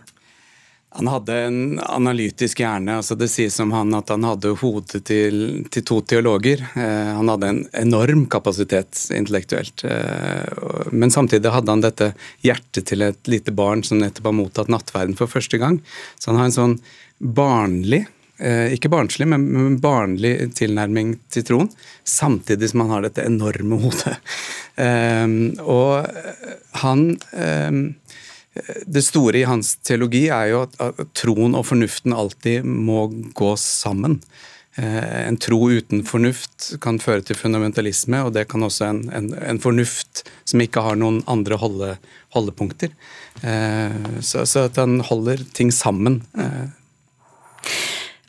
[0.97, 2.95] Han hadde en analytisk hjerne.
[2.97, 6.63] altså Det sies om han at han hadde hodet til, til to teologer.
[6.73, 9.83] Eh, han hadde en enorm kapasitet intellektuelt.
[9.83, 12.11] Eh, men samtidig hadde han dette
[12.45, 15.81] hjertet til et lite barn som nettopp har mottatt nattverden for første gang.
[16.17, 16.77] Så han har en sånn
[17.19, 18.05] barnlig
[18.39, 21.69] eh, ikke barnslig, men, barnlig tilnærming til troen,
[22.07, 24.17] samtidig som han har dette enorme hodet.
[24.77, 25.31] Eh,
[25.65, 26.05] og
[26.83, 26.99] han
[27.33, 27.77] eh,
[28.85, 30.77] det store i hans teologi er jo at,
[31.17, 34.21] troen og fornuften alltid må gå sammen.
[34.77, 39.59] en tro uten fornuft kan føre til fundamentalisme, og det kan også en, en, en
[39.59, 41.95] fornuft som ikke har noen andre holde,
[42.35, 42.93] holdepunkter.
[44.21, 46.21] Så, så, at den holder ting sammen.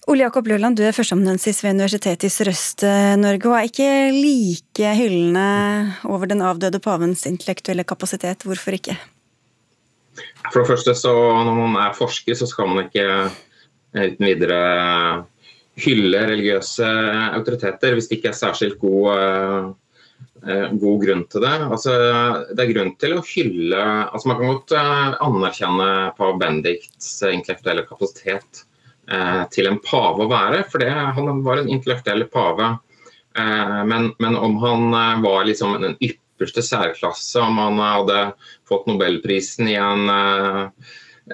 [0.08, 5.98] Ole Jakob Løland, du er førsteamanuensis ved Universitetet i Sørøst-Norge, og er ikke like hyllende
[6.08, 8.48] over den avdøde pavens intellektuelle kapasitet.
[8.48, 8.96] Hvorfor ikke?
[10.46, 11.12] For det første, så
[11.44, 13.08] Når man er forsker, så skal man ikke
[13.96, 15.24] uten videre
[15.78, 16.86] hylle religiøse
[17.36, 19.74] autoriteter hvis det ikke er særskilt god,
[20.44, 21.54] eh, god grunn til det.
[21.68, 21.94] Altså,
[22.52, 27.86] det er grunn til å hylle altså Man kan godt eh, anerkjenne pave Bendikts intellektuelle
[27.88, 28.64] kapasitet
[29.10, 32.76] eh, til en pave å være, for det, han var en intellektuell pave.
[33.38, 34.90] Men, men, om han
[35.22, 35.92] var liksom en
[36.38, 38.22] ypperste særklasse, om han hadde
[38.70, 40.06] fått nobelprisen i en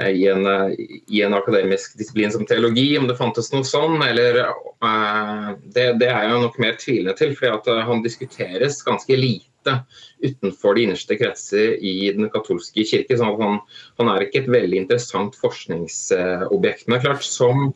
[0.00, 0.72] Eh, i en, eh,
[1.08, 4.00] i en, akademisk disiplin som teologi, om det fantes noe sånn.
[4.02, 4.40] Eller,
[4.84, 9.78] uh, det, det, er jeg nok mer tvilende til, for han diskuteres ganske lite
[10.24, 13.16] utenfor de innerste kretser i den katolske kirke.
[13.16, 13.60] sånn at han,
[14.00, 16.88] han er ikke et veldig interessant forskningsobjekt.
[16.90, 17.70] Men klart, som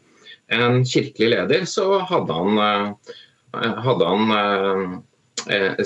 [0.52, 2.94] en kirkelig leder så hadde han,
[3.84, 4.98] hadde han Eh,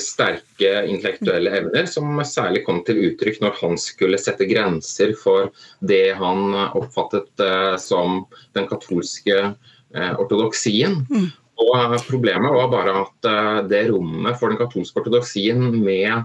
[0.01, 5.51] sterke intellektuelle evner, som særlig kom til uttrykk når han skulle sette grenser for
[5.81, 8.25] det han oppfattet eh, som
[8.57, 11.03] den katolske eh, ortodoksien.
[11.11, 11.31] Mm.
[11.63, 13.27] Og Problemet var bare at
[13.71, 16.25] det rommet for den katolske ortodoksien med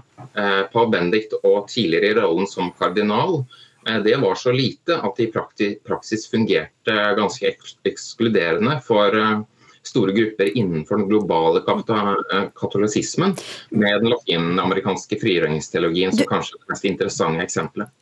[0.72, 3.44] pav Bendik og tidligere i rollen som kardinal,
[4.02, 5.28] det var så lite at det
[5.62, 7.52] i praksis fungerte ganske
[7.86, 9.14] ekskluderende for
[9.86, 13.36] store grupper innenfor den globale eh, katolisismen,
[13.70, 17.92] med den latinamerikanske frigjøringsteologien som kanskje er det mest interessante eksempelet.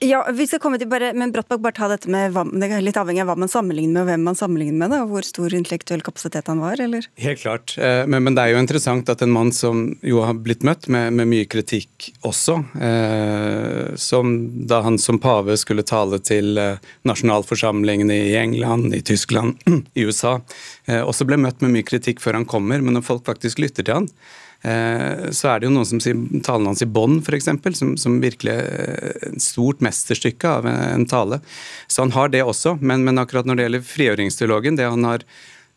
[0.00, 2.98] Ja, vi skal komme til bare, men Brattbakk, bare ta dette med det er litt
[3.00, 5.56] avhengig av hva man sammenligner med, og hvem man sammenligner med, da, og hvor stor
[5.58, 7.08] intellektuell kapasitet han var, eller?
[7.18, 10.38] Helt klart, eh, men, men, det er jo interessant at en mann som jo har
[10.38, 14.36] blitt møtt med, med mye kritikk også, eh, som
[14.70, 19.58] da han som pave skulle tale til nasjonalforsamlingen nasjonalforsamlingene i England, i Tyskland,
[19.98, 20.38] i USA,
[20.86, 23.82] eh, også ble møtt med mye kritikk før han kommer, men når folk faktisk lytter
[23.82, 27.46] til han, Eh, så er det jo noen som sier talen hans i bånn, f.eks.,
[27.78, 31.38] som, som virkelig er et stort mesterstykke av en tale.
[31.86, 35.22] Så han har det også, men, men akkurat når det gjelder frigjøringsteologen, det han har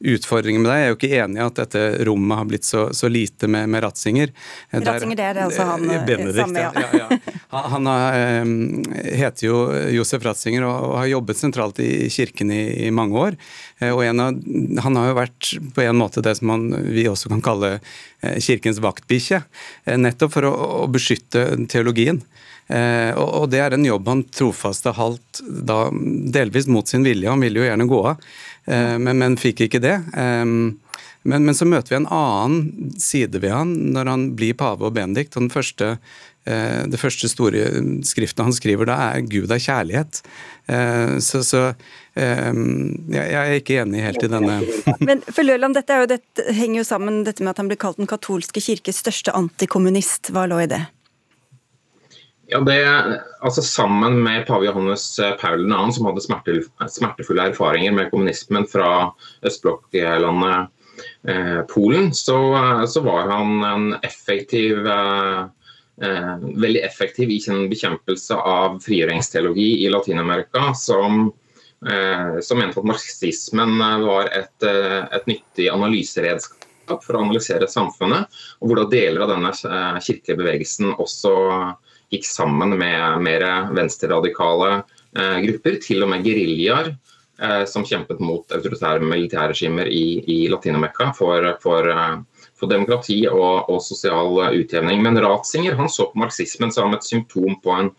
[0.04, 0.80] utfordringen med deg.
[0.80, 3.70] Jeg er jo ikke enig i at dette rommet har blitt så, så lite med,
[3.72, 4.34] med Ratzinger.
[4.74, 6.72] Ratzinger, det er det altså han eh, Benedikt, samme, ja.
[6.76, 7.64] ja, ja.
[7.76, 8.18] Han, har,
[9.22, 9.58] heter jo
[9.98, 13.40] Josef Ratzinger og, har jobbet sentralt i kirken i, i mange år.
[13.80, 14.40] Eh, og av,
[14.86, 18.38] han har jo vært på en måte det som han, vi også kan kalle eh,
[18.42, 19.44] kirkens vaktbikkje.
[20.02, 22.24] Nettopp for å, å beskytte teologien.
[22.72, 25.18] Eh, og det er en jobb han trofast har
[25.72, 27.30] da delvis mot sin vilje.
[27.30, 28.32] Han ville jo gjerne gå av,
[28.66, 29.98] eh, men, men fikk ikke det.
[31.22, 34.96] Men, men, så møter vi en annen side ved han når han blir pave og
[34.96, 35.36] Benedikt.
[35.36, 35.92] og den første
[36.50, 37.68] eh, det første store
[38.08, 40.24] skriftet han skriver da, er 'Gud er kjærlighet'.
[41.22, 41.74] Så, så
[42.16, 44.62] jeg er ikke enig helt i denne
[45.10, 48.00] Men for Løland, dette, jo, dette henger jo sammen dette med at han blir kalt
[48.00, 50.32] den katolske kirkes største antikommunist.
[50.32, 50.86] Hva lå i det?
[52.52, 56.24] Ja, det, altså Sammen med pave Johannes eh, Paul 2., som hadde
[56.92, 58.90] smertefulle erfaringer med kommunismen fra
[59.48, 60.68] østblokklandet
[61.32, 65.46] eh, Polen, så, eh, så, var han en effektiv eh,
[66.04, 71.30] eh, veldig effektiv i sin bekjempelse av frigjøringsteologi i Latin-Amerika, som,
[71.82, 78.28] som, mente at marxismen var et, et nyttig analyseredskap for å analysere samfunnet,
[78.60, 79.54] og hvordan deler av denne
[80.04, 81.32] kirkelige bevegelsen også
[82.12, 83.46] gikk sammen med mer
[83.76, 84.72] venstreradikale
[85.18, 91.12] eh, grupper, til og med geriljaer eh, som kjempet mot autoritære militærregimer i, i Latin-Amerika
[91.18, 95.04] for, for, eh, for, demokrati og, og, sosial utjevning.
[95.06, 97.94] Men Ratzinger han så på marxismen som et symptom på en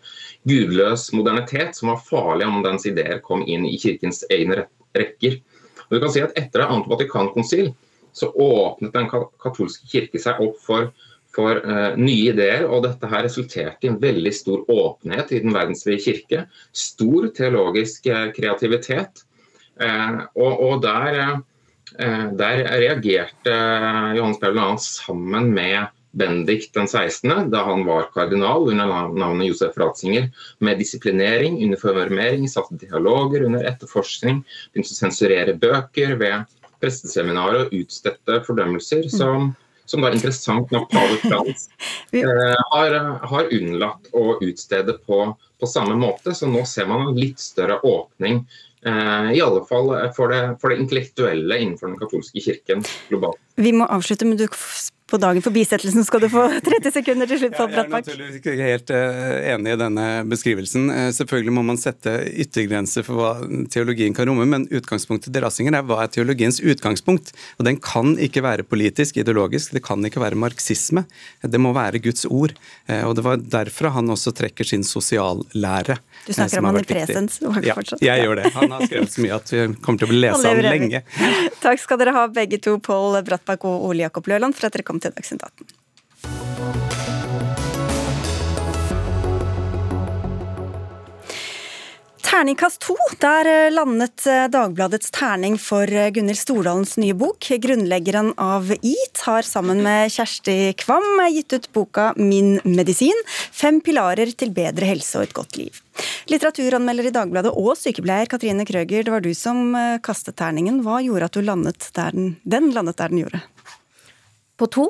[0.48, 4.66] gudløs modernitet som var farlig om dens ideer kom inn i kirkens egne
[4.98, 5.40] rekker.
[5.88, 7.72] Og du kan si at Etter annet Vatikankonsil
[8.12, 10.90] så åpnet den katolske kirke seg opp for
[11.34, 12.66] for uh, nye ideer.
[12.68, 16.44] og Dette her resulterte i en veldig stor åpenhet i Den verdensvide kirke.
[16.72, 19.24] Stor teologisk uh, kreativitet.
[19.80, 21.40] Uh, og, og der,
[22.38, 23.52] der, reagerte
[24.16, 24.68] Johannes Paul 2.
[24.84, 30.28] sammen med Benedikt den 16., da han var kardinal under navnet Josef Ratzinger,
[30.60, 36.52] med disiplinering, uniformering, satte dialoger under etterforskning, begynte å sensurere bøker ved
[36.82, 39.54] presteseminarer og utstedte fordømmelser som
[39.93, 41.68] som da er interessant nok pave Frans
[42.16, 45.24] eh, har, har, unnlatt å utstede på,
[45.61, 46.34] på, samme måte.
[46.34, 48.43] Så nå ser man en litt større åpning
[48.82, 53.38] I alle fall for det, for det intellektuelle innenfor den katolske kirken globalt.
[53.55, 54.49] Vi må avslutte, men du
[55.12, 57.58] på dagen for bisettelsen skal du få 30 sekunder til slutt.
[57.58, 60.88] Ja, jeg er naturligvis ikke helt uh, enig i denne beskrivelsen.
[60.88, 63.32] Uh, selvfølgelig må man sette yttergrenser for hva
[63.72, 67.34] teologien kan romme, men utgangspunktet til Rassinger er hva er teologiens utgangspunkt?
[67.58, 71.04] Og Den kan ikke være politisk, ideologisk, det kan ikke være marxisme.
[71.44, 72.56] Det må være Guds ord.
[72.88, 75.98] Uh, og Det var derfra han også trekker sin sosiallære.
[76.26, 77.40] Du snakker om han i presens?
[77.42, 78.50] Ja, jeg gjør det.
[78.54, 81.02] Han har skrevet så mye at vi kommer til å lese han lenge.
[81.64, 84.86] Takk skal dere ha begge to, Pål Brattbakk og Ole Jakob Løland, for at dere
[84.86, 87.11] kom til Dagsnytt 18.
[92.22, 92.94] Terningkast to.
[93.18, 97.48] Der eh, landet eh, Dagbladets terning for eh, Gunhild Stordalens nye bok.
[97.62, 103.18] Grunnleggeren av EAT har sammen med Kjersti Kvam gitt ut boka Min medisin.
[103.50, 105.80] Fem pilarer til bedre helse og et godt liv.
[106.30, 110.80] Litteraturanmelder i Dagbladet og sykepleier Katrine Krøger, det var du som kastet terningen.
[110.86, 113.42] Hva gjorde at du landet der den, den landet der den gjorde?
[114.56, 114.86] På to.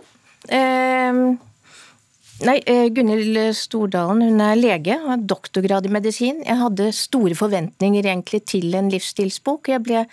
[0.48, 1.24] Eh,
[2.46, 6.42] nei, eh, Gunhild Stordalen hun er lege, og har doktorgrad i medisin.
[6.46, 9.72] Jeg hadde store forventninger egentlig til en livsstilsbok.
[9.72, 10.04] Jeg ble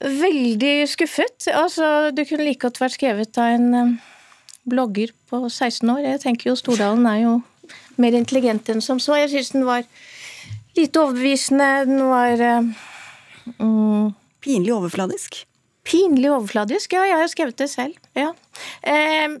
[0.00, 1.50] veldig skuffet.
[1.52, 3.92] Altså, det kunne like godt vært skrevet av en eh,
[4.70, 6.04] blogger på 16 år.
[6.06, 7.36] Jeg tenker jo Stordalen er jo
[8.00, 9.18] mer intelligent enn som så.
[9.20, 9.84] Jeg syns den var
[10.78, 11.70] lite overbevisende.
[11.90, 12.46] Den var
[13.58, 14.10] mm,
[14.40, 15.42] Pinlig overfladisk?
[15.84, 16.92] Pinlig overfladisk?
[16.96, 17.96] Ja, jeg har skrevet det selv.
[18.16, 18.32] Ja.
[18.82, 19.36] Eh,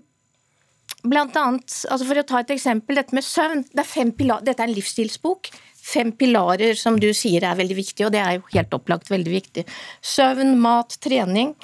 [1.02, 3.64] blant annet, altså For å ta et eksempel, dette med søvn.
[3.72, 5.50] Det er pilar, dette er en livsstilsbok.
[5.80, 9.32] Fem pilarer som du sier er veldig viktige, og det er jo helt opplagt veldig
[9.32, 9.64] viktig.
[10.04, 11.54] Søvn, mat, trening,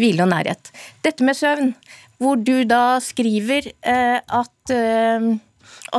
[0.00, 0.70] hvile og nærhet.
[1.06, 1.72] Dette med søvn,
[2.22, 5.32] hvor du da skriver eh, at eh,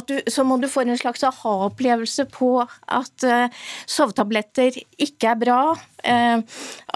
[0.10, 5.60] du, så må du få en slags aha-opplevelse på at uh, sovetabletter ikke er bra.
[6.06, 6.44] Uh,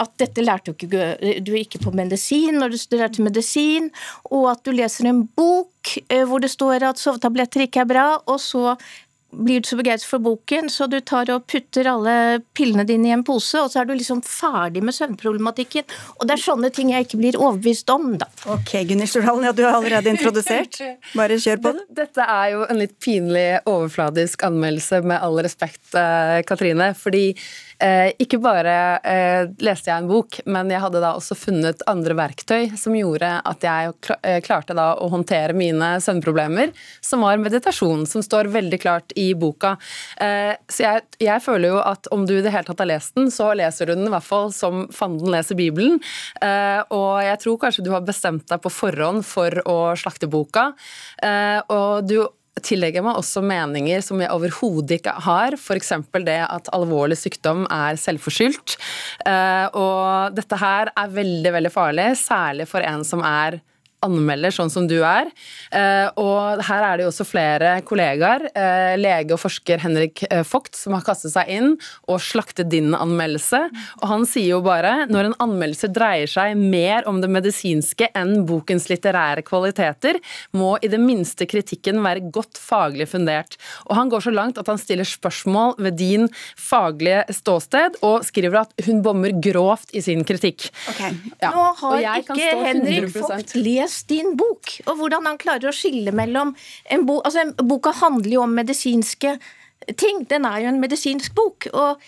[0.04, 3.90] at dette lærte du ikke, du ikke på medisin når du studerte medisin,
[4.30, 8.08] og at du leser en bok uh, hvor det står at sovetabletter ikke er bra,
[8.26, 8.76] og så
[9.30, 12.14] blir du så begeistret for boken, så du tar og putter alle
[12.56, 15.86] pillene dine i en pose, og så er du liksom ferdig med søvnproblematikken.
[16.18, 18.28] Og det er sånne ting jeg ikke blir overbevist om, da.
[18.50, 20.80] Ok, Gunnhild Stordalen, ja, du har allerede introdusert.
[21.14, 21.86] Bare kjør på det.
[22.02, 26.92] Dette er jo en litt pinlig overfladisk anmeldelse, med all respekt, eh, Katrine.
[26.94, 27.34] fordi
[27.80, 28.74] Eh, ikke bare
[29.08, 33.30] eh, leste jeg en bok, men jeg hadde da også funnet andre verktøy som gjorde
[33.48, 36.74] at jeg eh, klarte da å håndtere mine søvnproblemer,
[37.04, 39.76] som var meditasjon, som står veldig klart i boka.
[40.20, 43.30] Så jeg, jeg føler jo at om du i det hele tatt har lest den,
[43.32, 45.98] så leser du den i hvert fall som fanden leser Bibelen.
[46.92, 50.70] Og jeg tror kanskje du har bestemt deg på forhånd for å slakte boka.
[51.72, 52.18] Og du
[52.64, 55.92] tillegger meg også meninger som jeg overhodet ikke har, f.eks.
[56.26, 58.76] det at alvorlig sykdom er selvforskyldt.
[59.26, 63.60] Eh, og dette her er veldig, veldig farlig, særlig for en som er
[64.04, 65.28] anmelder, sånn som du er.
[65.74, 70.74] Eh, og her er det jo også flere kollegaer, eh, lege og forsker Henrik Vogt,
[70.78, 71.74] som har kastet seg inn
[72.08, 73.60] og slaktet din anmeldelse.
[74.00, 78.46] Og han sier jo bare når en anmeldelse dreier seg mer om det medisinske enn
[78.48, 80.20] bokens litterære kvaliteter,
[80.56, 83.58] må i det minste kritikken være godt faglig fundert.
[83.88, 88.62] Og han går så langt at han stiller spørsmål ved din faglige ståsted, og skriver
[88.64, 90.70] at hun bommer grovt i sin kritikk.
[90.94, 91.14] Okay.
[91.42, 91.52] Ja.
[91.52, 96.12] Nå har ikke Henrik Vogt lest lest din bok, og hvordan han klarer å skille
[96.14, 96.54] mellom
[96.90, 99.38] en bok Altså, boka handler jo om medisinske
[99.96, 100.24] ting.
[100.30, 101.66] Den er jo en medisinsk bok.
[101.72, 102.00] og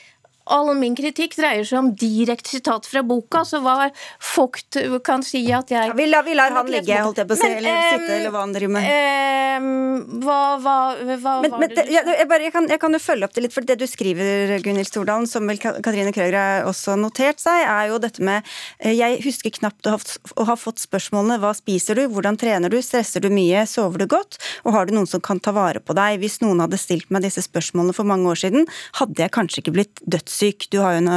[0.52, 3.88] All min kritikk dreier seg om direkte sitat fra boka, så hva
[4.32, 7.36] Vogt kan si at jeg ja, Vi lar, vi lar han ligge, holdt jeg på
[7.36, 8.88] å si, eller um, sitte, eller hva han driver med.
[9.62, 12.96] Um, hva, hva, hva men, var men, det, jeg, jeg, bare, jeg, kan, jeg, kan,
[12.96, 16.38] jo følge opp det litt, for det du skriver, Gunhild Stordalen, som vel Katrine Krøger
[16.38, 18.44] har også notert seg, er jo dette med
[18.78, 20.00] eh, Jeg husker knapt å ha,
[20.36, 24.08] å ha fått spørsmålene hva spiser du, hvordan trener du, stresser du mye, sover du
[24.12, 26.20] godt, og har du noen som kan ta vare på deg?
[26.22, 28.68] Hvis noen hadde stilt meg disse spørsmålene for mange år siden,
[29.00, 30.70] hadde jeg kanskje ikke blitt døds dødssyk.
[30.70, 31.12] Du har jo en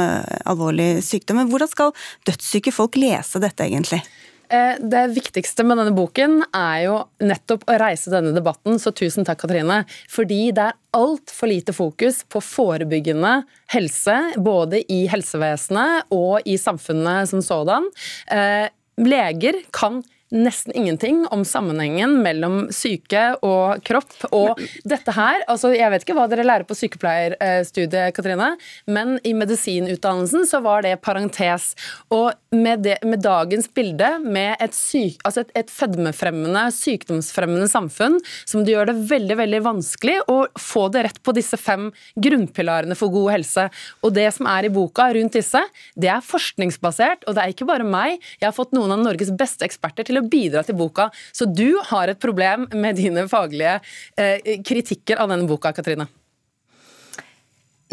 [0.46, 1.42] alvorlig sykdom.
[1.42, 1.92] Men hvordan skal
[2.26, 4.02] dødssyke folk lese dette, egentlig?
[4.48, 9.26] Eh, det viktigste med denne boken er jo nettopp å reise denne debatten, så tusen
[9.26, 9.82] takk, Katrine.
[10.12, 13.40] Fordi det er altfor lite fokus på forebyggende
[13.74, 17.90] helse, både i helsevesenet og i samfunnet som sådan.
[18.30, 18.68] Eh,
[19.02, 20.04] leger kan
[20.34, 24.14] nesten ingenting om sammenhengen mellom syke og kropp.
[24.34, 24.58] Og
[24.88, 28.54] dette her, altså jeg vet ikke hva dere lærer på sykepleierstudiet, Katrine,
[28.90, 31.74] men i medisinutdannelsen så var det parentes.
[32.14, 38.18] Og med, det, med dagens bilde, med et, syk, altså et, et fedmefremmende, sykdomsfremmende samfunn,
[38.48, 42.96] som det gjør det veldig veldig vanskelig å få det rett på disse fem grunnpilarene
[42.98, 43.68] for god helse.
[44.02, 45.62] Og det som er i boka rundt disse,
[45.94, 48.18] det er forskningsbasert, og det er ikke bare meg.
[48.40, 51.10] Jeg har fått noen av Norges beste eksperter til å bidra til boka.
[51.32, 53.78] Så du har et problem med dine faglige
[54.16, 56.08] eh, kritikker av denne boka, Katrine.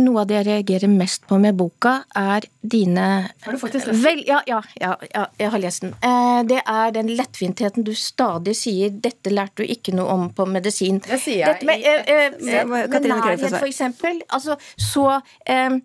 [0.01, 3.03] Noe av det jeg reagerer mest på med boka, er dine
[3.43, 4.23] Har du faktisk lest den?
[4.25, 5.93] Ja, ja, ja, ja, jeg har lest den.
[6.01, 10.47] Eh, det er den lettvintheten du stadig sier 'dette lærte du ikke noe om på
[10.49, 10.97] medisin'.
[11.05, 14.23] Det sier jeg Dette med, eh, eh, med nærhet, for eksempel.
[14.33, 15.77] Altså, så eh,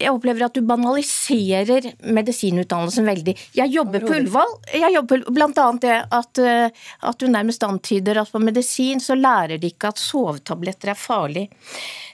[0.00, 3.34] jeg opplever at du banaliserer medisinutdannelsen veldig.
[3.58, 4.54] Jeg jobber på Ullevål.
[5.28, 5.66] bl.a.
[5.82, 10.00] det at, eh, at du nærmest antyder at på medisin så lærer de ikke at
[10.00, 11.46] sovetabletter er farlig.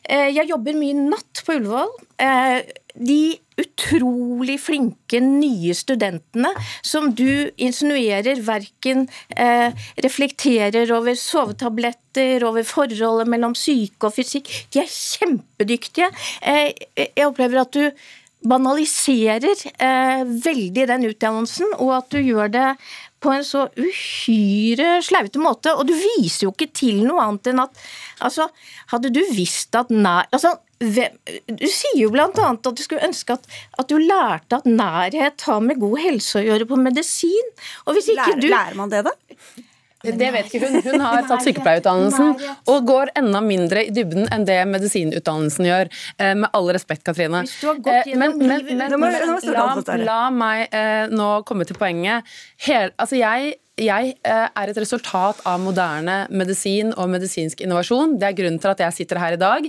[0.03, 1.95] Eh, Jeg jobber mye natt på Ullevål.
[2.19, 2.61] Eh,
[2.97, 6.51] De utrolig flinke nye studentene
[6.85, 9.73] som du insinuerer verken eh,
[10.05, 16.13] reflekterer over sovetabletter, over forholdet mellom syke og fysikk, de er kjempedyktige.
[16.43, 17.91] Eh, Jeg opplever at du
[18.47, 22.69] banaliserer eh, veldig den utdannelsen, og at du gjør det
[23.27, 25.75] på en så uhyre slaute måte.
[25.75, 27.83] Og du viser jo ikke til noe annet enn at
[28.25, 28.49] altså,
[28.95, 30.29] Hadde du visst at nær...
[30.31, 32.29] Altså, du sier jo bl.a.
[32.31, 33.47] at du skulle ønske at,
[33.81, 37.49] at du lærte at nærhet har med god helse å gjøre på medisin.
[37.87, 39.15] Og hvis ikke Lærer- du lærer man det, da?
[40.07, 40.79] Det vet ikke hun.
[40.87, 42.33] Hun har tatt sykepleierutdannelsen
[42.73, 45.93] og går enda mindre i dybden enn det medisinutdannelsen gjør.
[46.19, 47.45] Eh, Med all respekt, Katrine.
[47.45, 49.07] Eh, Men, men, men,
[49.53, 49.69] la,
[50.07, 52.27] la meg eh, nå komme til poenget.
[52.67, 58.15] Hel, altså jeg jeg er et resultat av moderne medisin og medisinsk innovasjon.
[58.17, 59.67] Det er grunnen til at jeg sitter her i dag.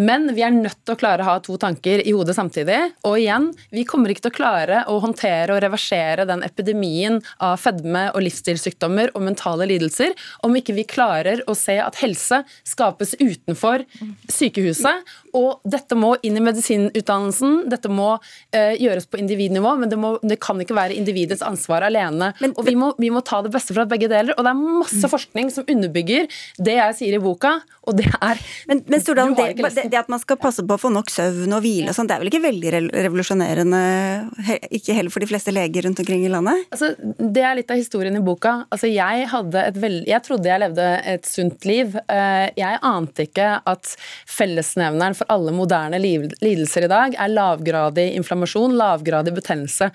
[0.00, 2.78] Men vi er nødt til å klare å ha to tanker i hodet samtidig.
[3.08, 7.58] Og igjen, vi kommer ikke til å klare å håndtere og reversere den epidemien av
[7.60, 10.14] fedme og livsstilssykdommer og mentale lidelser
[10.46, 13.84] om ikke vi klarer å se at helse skapes utenfor
[14.32, 15.04] sykehuset.
[15.38, 18.14] Og dette må inn i medisinutdannelsen, dette må
[18.52, 22.32] eh, gjøres på individnivå, men det, må, det kan ikke være individets ansvar alene.
[22.52, 24.36] og vi må, vi må ta det beste fra begge deler.
[24.36, 26.28] Og det er masse forskning som underbygger
[26.60, 27.56] det jeg sier i boka,
[27.88, 30.80] og det er Men, men Stordalen, det, det, det at man skal passe på å
[30.80, 32.72] få nok søvn og hvile og sånn, det er vel ikke veldig
[33.06, 33.80] revolusjonerende,
[34.70, 36.66] ikke heller for de fleste leger rundt omkring i landet?
[36.74, 38.54] Altså, det er litt av historien i boka.
[38.72, 39.26] Altså, jeg,
[39.80, 40.04] veld...
[40.10, 41.96] jeg trodde jeg levde et sunt liv.
[42.06, 43.94] Eh, Jeg ante ikke at
[44.30, 49.90] fellesnevneren for alle moderne lidelser i dag er lavgradig inflammasjon, lavgradig betennelse.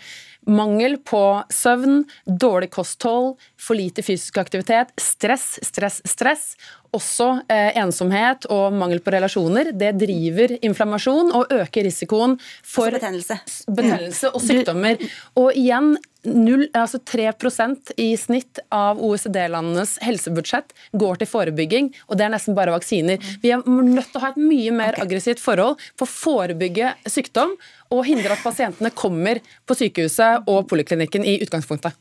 [0.48, 1.22] Mangel på
[1.54, 6.50] søvn, dårlig kosthold, for lite fysisk aktivitet, stress, stress, stress.
[6.96, 9.74] Også eh, ensomhet og mangel på relasjoner.
[9.76, 13.42] Det driver inflammasjon og øker risikoen for betennelse.
[13.68, 15.04] betennelse og sykdommer.
[15.36, 22.28] Og igjen, 0, altså 3% i snitt av OECD-landenes helsebudsjett går til forebygging, og det
[22.28, 23.22] er nesten bare vaksiner.
[23.44, 27.56] Vi er nødt til å ha et mye mer aggressivt forhold på å forebygge sykdom
[27.94, 31.96] og hindre at pasientene kommer på sykehuset og poliklinikken i utgangspunktet.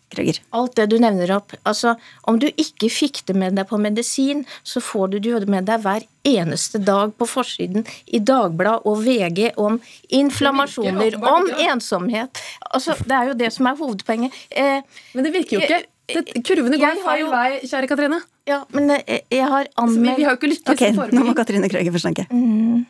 [0.57, 1.55] Alt det du nevner opp.
[1.69, 1.95] Altså,
[2.27, 5.83] om du ikke fikk det med deg på medisin, så får du det med deg
[5.85, 9.79] hver eneste dag på forsiden i Dagbladet og VG om
[10.11, 12.43] inflammasjoner, om ensomhet.
[12.73, 14.41] Altså, det er jo det som er hovedpoenget.
[14.51, 14.83] Eh,
[15.15, 15.85] Men det virker jo ikke.
[16.07, 18.21] Det, kurvene går feil vei, kjære Katrine.
[18.47, 21.35] Ja, men eh, jeg har vi, anmeldt vi har jo ikke lykkes okay, nå må
[21.35, 22.27] Katrine Krøger få snakke.
[22.31, 22.85] Mm.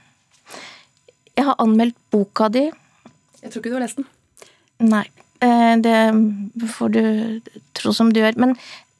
[1.36, 2.66] Jeg har anmeldt boka di.
[3.46, 4.08] Jeg tror ikke du har lest den.
[4.90, 5.04] Nei,
[5.40, 6.00] eh, det
[6.74, 7.00] får du
[7.78, 8.36] tro som du gjør.
[8.42, 8.56] Men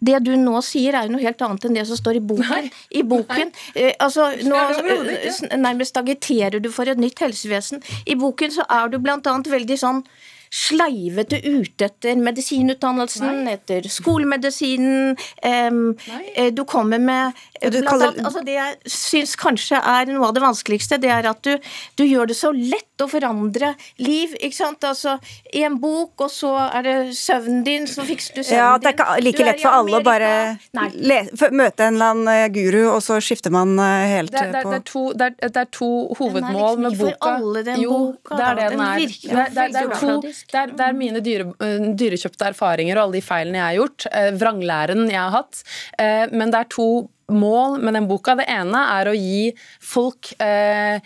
[0.06, 2.70] det du nå sier er jo noe helt annet enn det som står i boken.
[2.92, 3.90] I boken, nei.
[4.04, 5.48] altså nå Nei, ikke.
[5.50, 7.82] eh, Nærmest agiterer du for et nytt helsevesen.
[8.06, 10.02] I boken så er du blant annet veldig sånn
[10.50, 15.16] sleivete ute etter medisinutdannelsen, etter skolemedisinen.
[15.42, 15.96] em,
[16.34, 17.32] eh, du kommer med
[17.62, 21.10] du blant kaller- annet, altså Det jeg syns kanskje er noe av det vanskeligste, det
[21.10, 21.58] er at du,
[21.96, 24.34] du gjør det så lett å forandre liv.
[24.40, 24.80] ikke sant?
[24.84, 25.18] Altså,
[25.54, 28.86] I en bok, og så er det søvnen din, så fikser du søvnen Ja, det
[28.86, 30.58] er ikke like er lett for alle å bare
[30.94, 31.18] le,
[31.52, 34.56] møte en eller annen eh, guru, og så skifter man eh, helt Det er, det,
[34.56, 37.30] er, på det, er to, det, er, det er to hovedmål liksom med ikke for
[37.32, 38.94] alle, den jo, boka, det er det den Den er.
[38.96, 40.52] er, det er, det er, to, overfladisk.
[40.52, 43.78] det er, det er mine dyre, øh, dyrekjøpte erfaringer og alle de feilene jeg har
[43.80, 44.06] gjort.
[44.12, 45.62] eh, vranglæren jeg har hatt.
[45.98, 48.36] Eh, men det er to mål med den boka.
[48.36, 51.00] Det ene er å gi folk eh,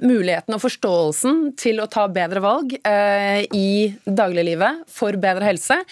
[0.00, 5.82] muligheten og forståelsen til å ta bedre valg eh, i dagliglivet for bedre helse.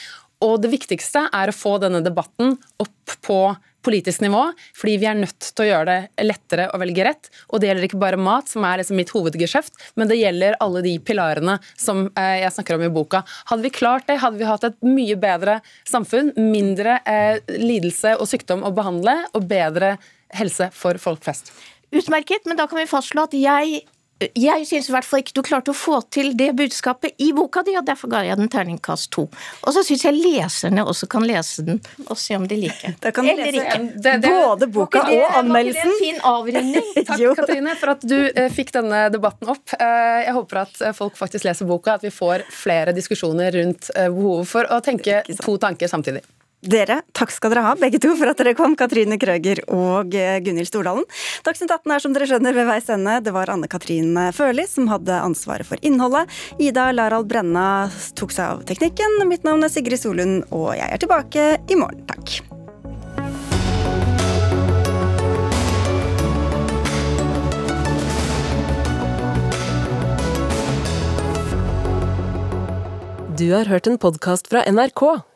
[0.45, 3.57] Og det viktigste er å få denne debatten opp på
[3.87, 4.43] politisk nivå,
[4.76, 7.30] fordi vi er nødt til å gjøre det lettere å velge rett.
[7.51, 10.82] Og det gjelder ikke bare mat, som er liksom mitt hovedgeskjeft, men det gjelder alle
[10.87, 13.22] de pilarene som eh, jeg snakker om i boka.
[13.51, 18.28] Hadde vi klart det, hadde vi hatt et mye bedre samfunn, mindre eh, lidelse og
[18.30, 19.97] sykdom å behandle, og bedre
[20.37, 21.53] helse for folk flest.
[21.95, 23.84] Utmerket, men da kan vi fastslå at jeg
[24.16, 27.60] jeg syns i hvert fall ikke du klarte å få til det budskapet i boka
[27.66, 29.26] di, og derfor ga jeg den terningkast to.
[29.60, 33.12] Og så syns jeg leserne også kan lese den og se om de liker Da
[33.12, 34.00] kan Eller lese ikke.
[34.06, 35.92] det, det, både boka det- og anmeldelsen.
[35.92, 36.88] Det en fin avrunding?
[37.10, 37.34] Takk Jo.
[37.36, 39.76] Katrine, for at du eh, fikk denne debatten opp.
[39.76, 43.90] Eh, jeg håper at eh, folk faktisk leser boka, at vi får flere diskusjoner rundt
[43.94, 46.24] eh, behovet for å tenke to tanker samtidig.
[46.66, 50.40] Dere, takk skal dere ha, begge to, for at dere kom, Katrine Krøger og eh,
[50.42, 51.06] Gunhild Stordalen.
[51.46, 53.20] Dagsnytt 18 er som dere skjønner ved veis ende.
[53.22, 56.26] Det var Anne Katrin Førli som hadde ansvaret for innholdet.
[56.58, 57.86] Ida Larald Brenna
[58.18, 59.20] tok seg av teknikken.
[59.30, 62.02] Mitt navn er Sigrid Solund, og jeg er tilbake i morgen.
[62.10, 62.40] Takk.
[73.36, 75.36] Du har hørt en podkast fra NRK.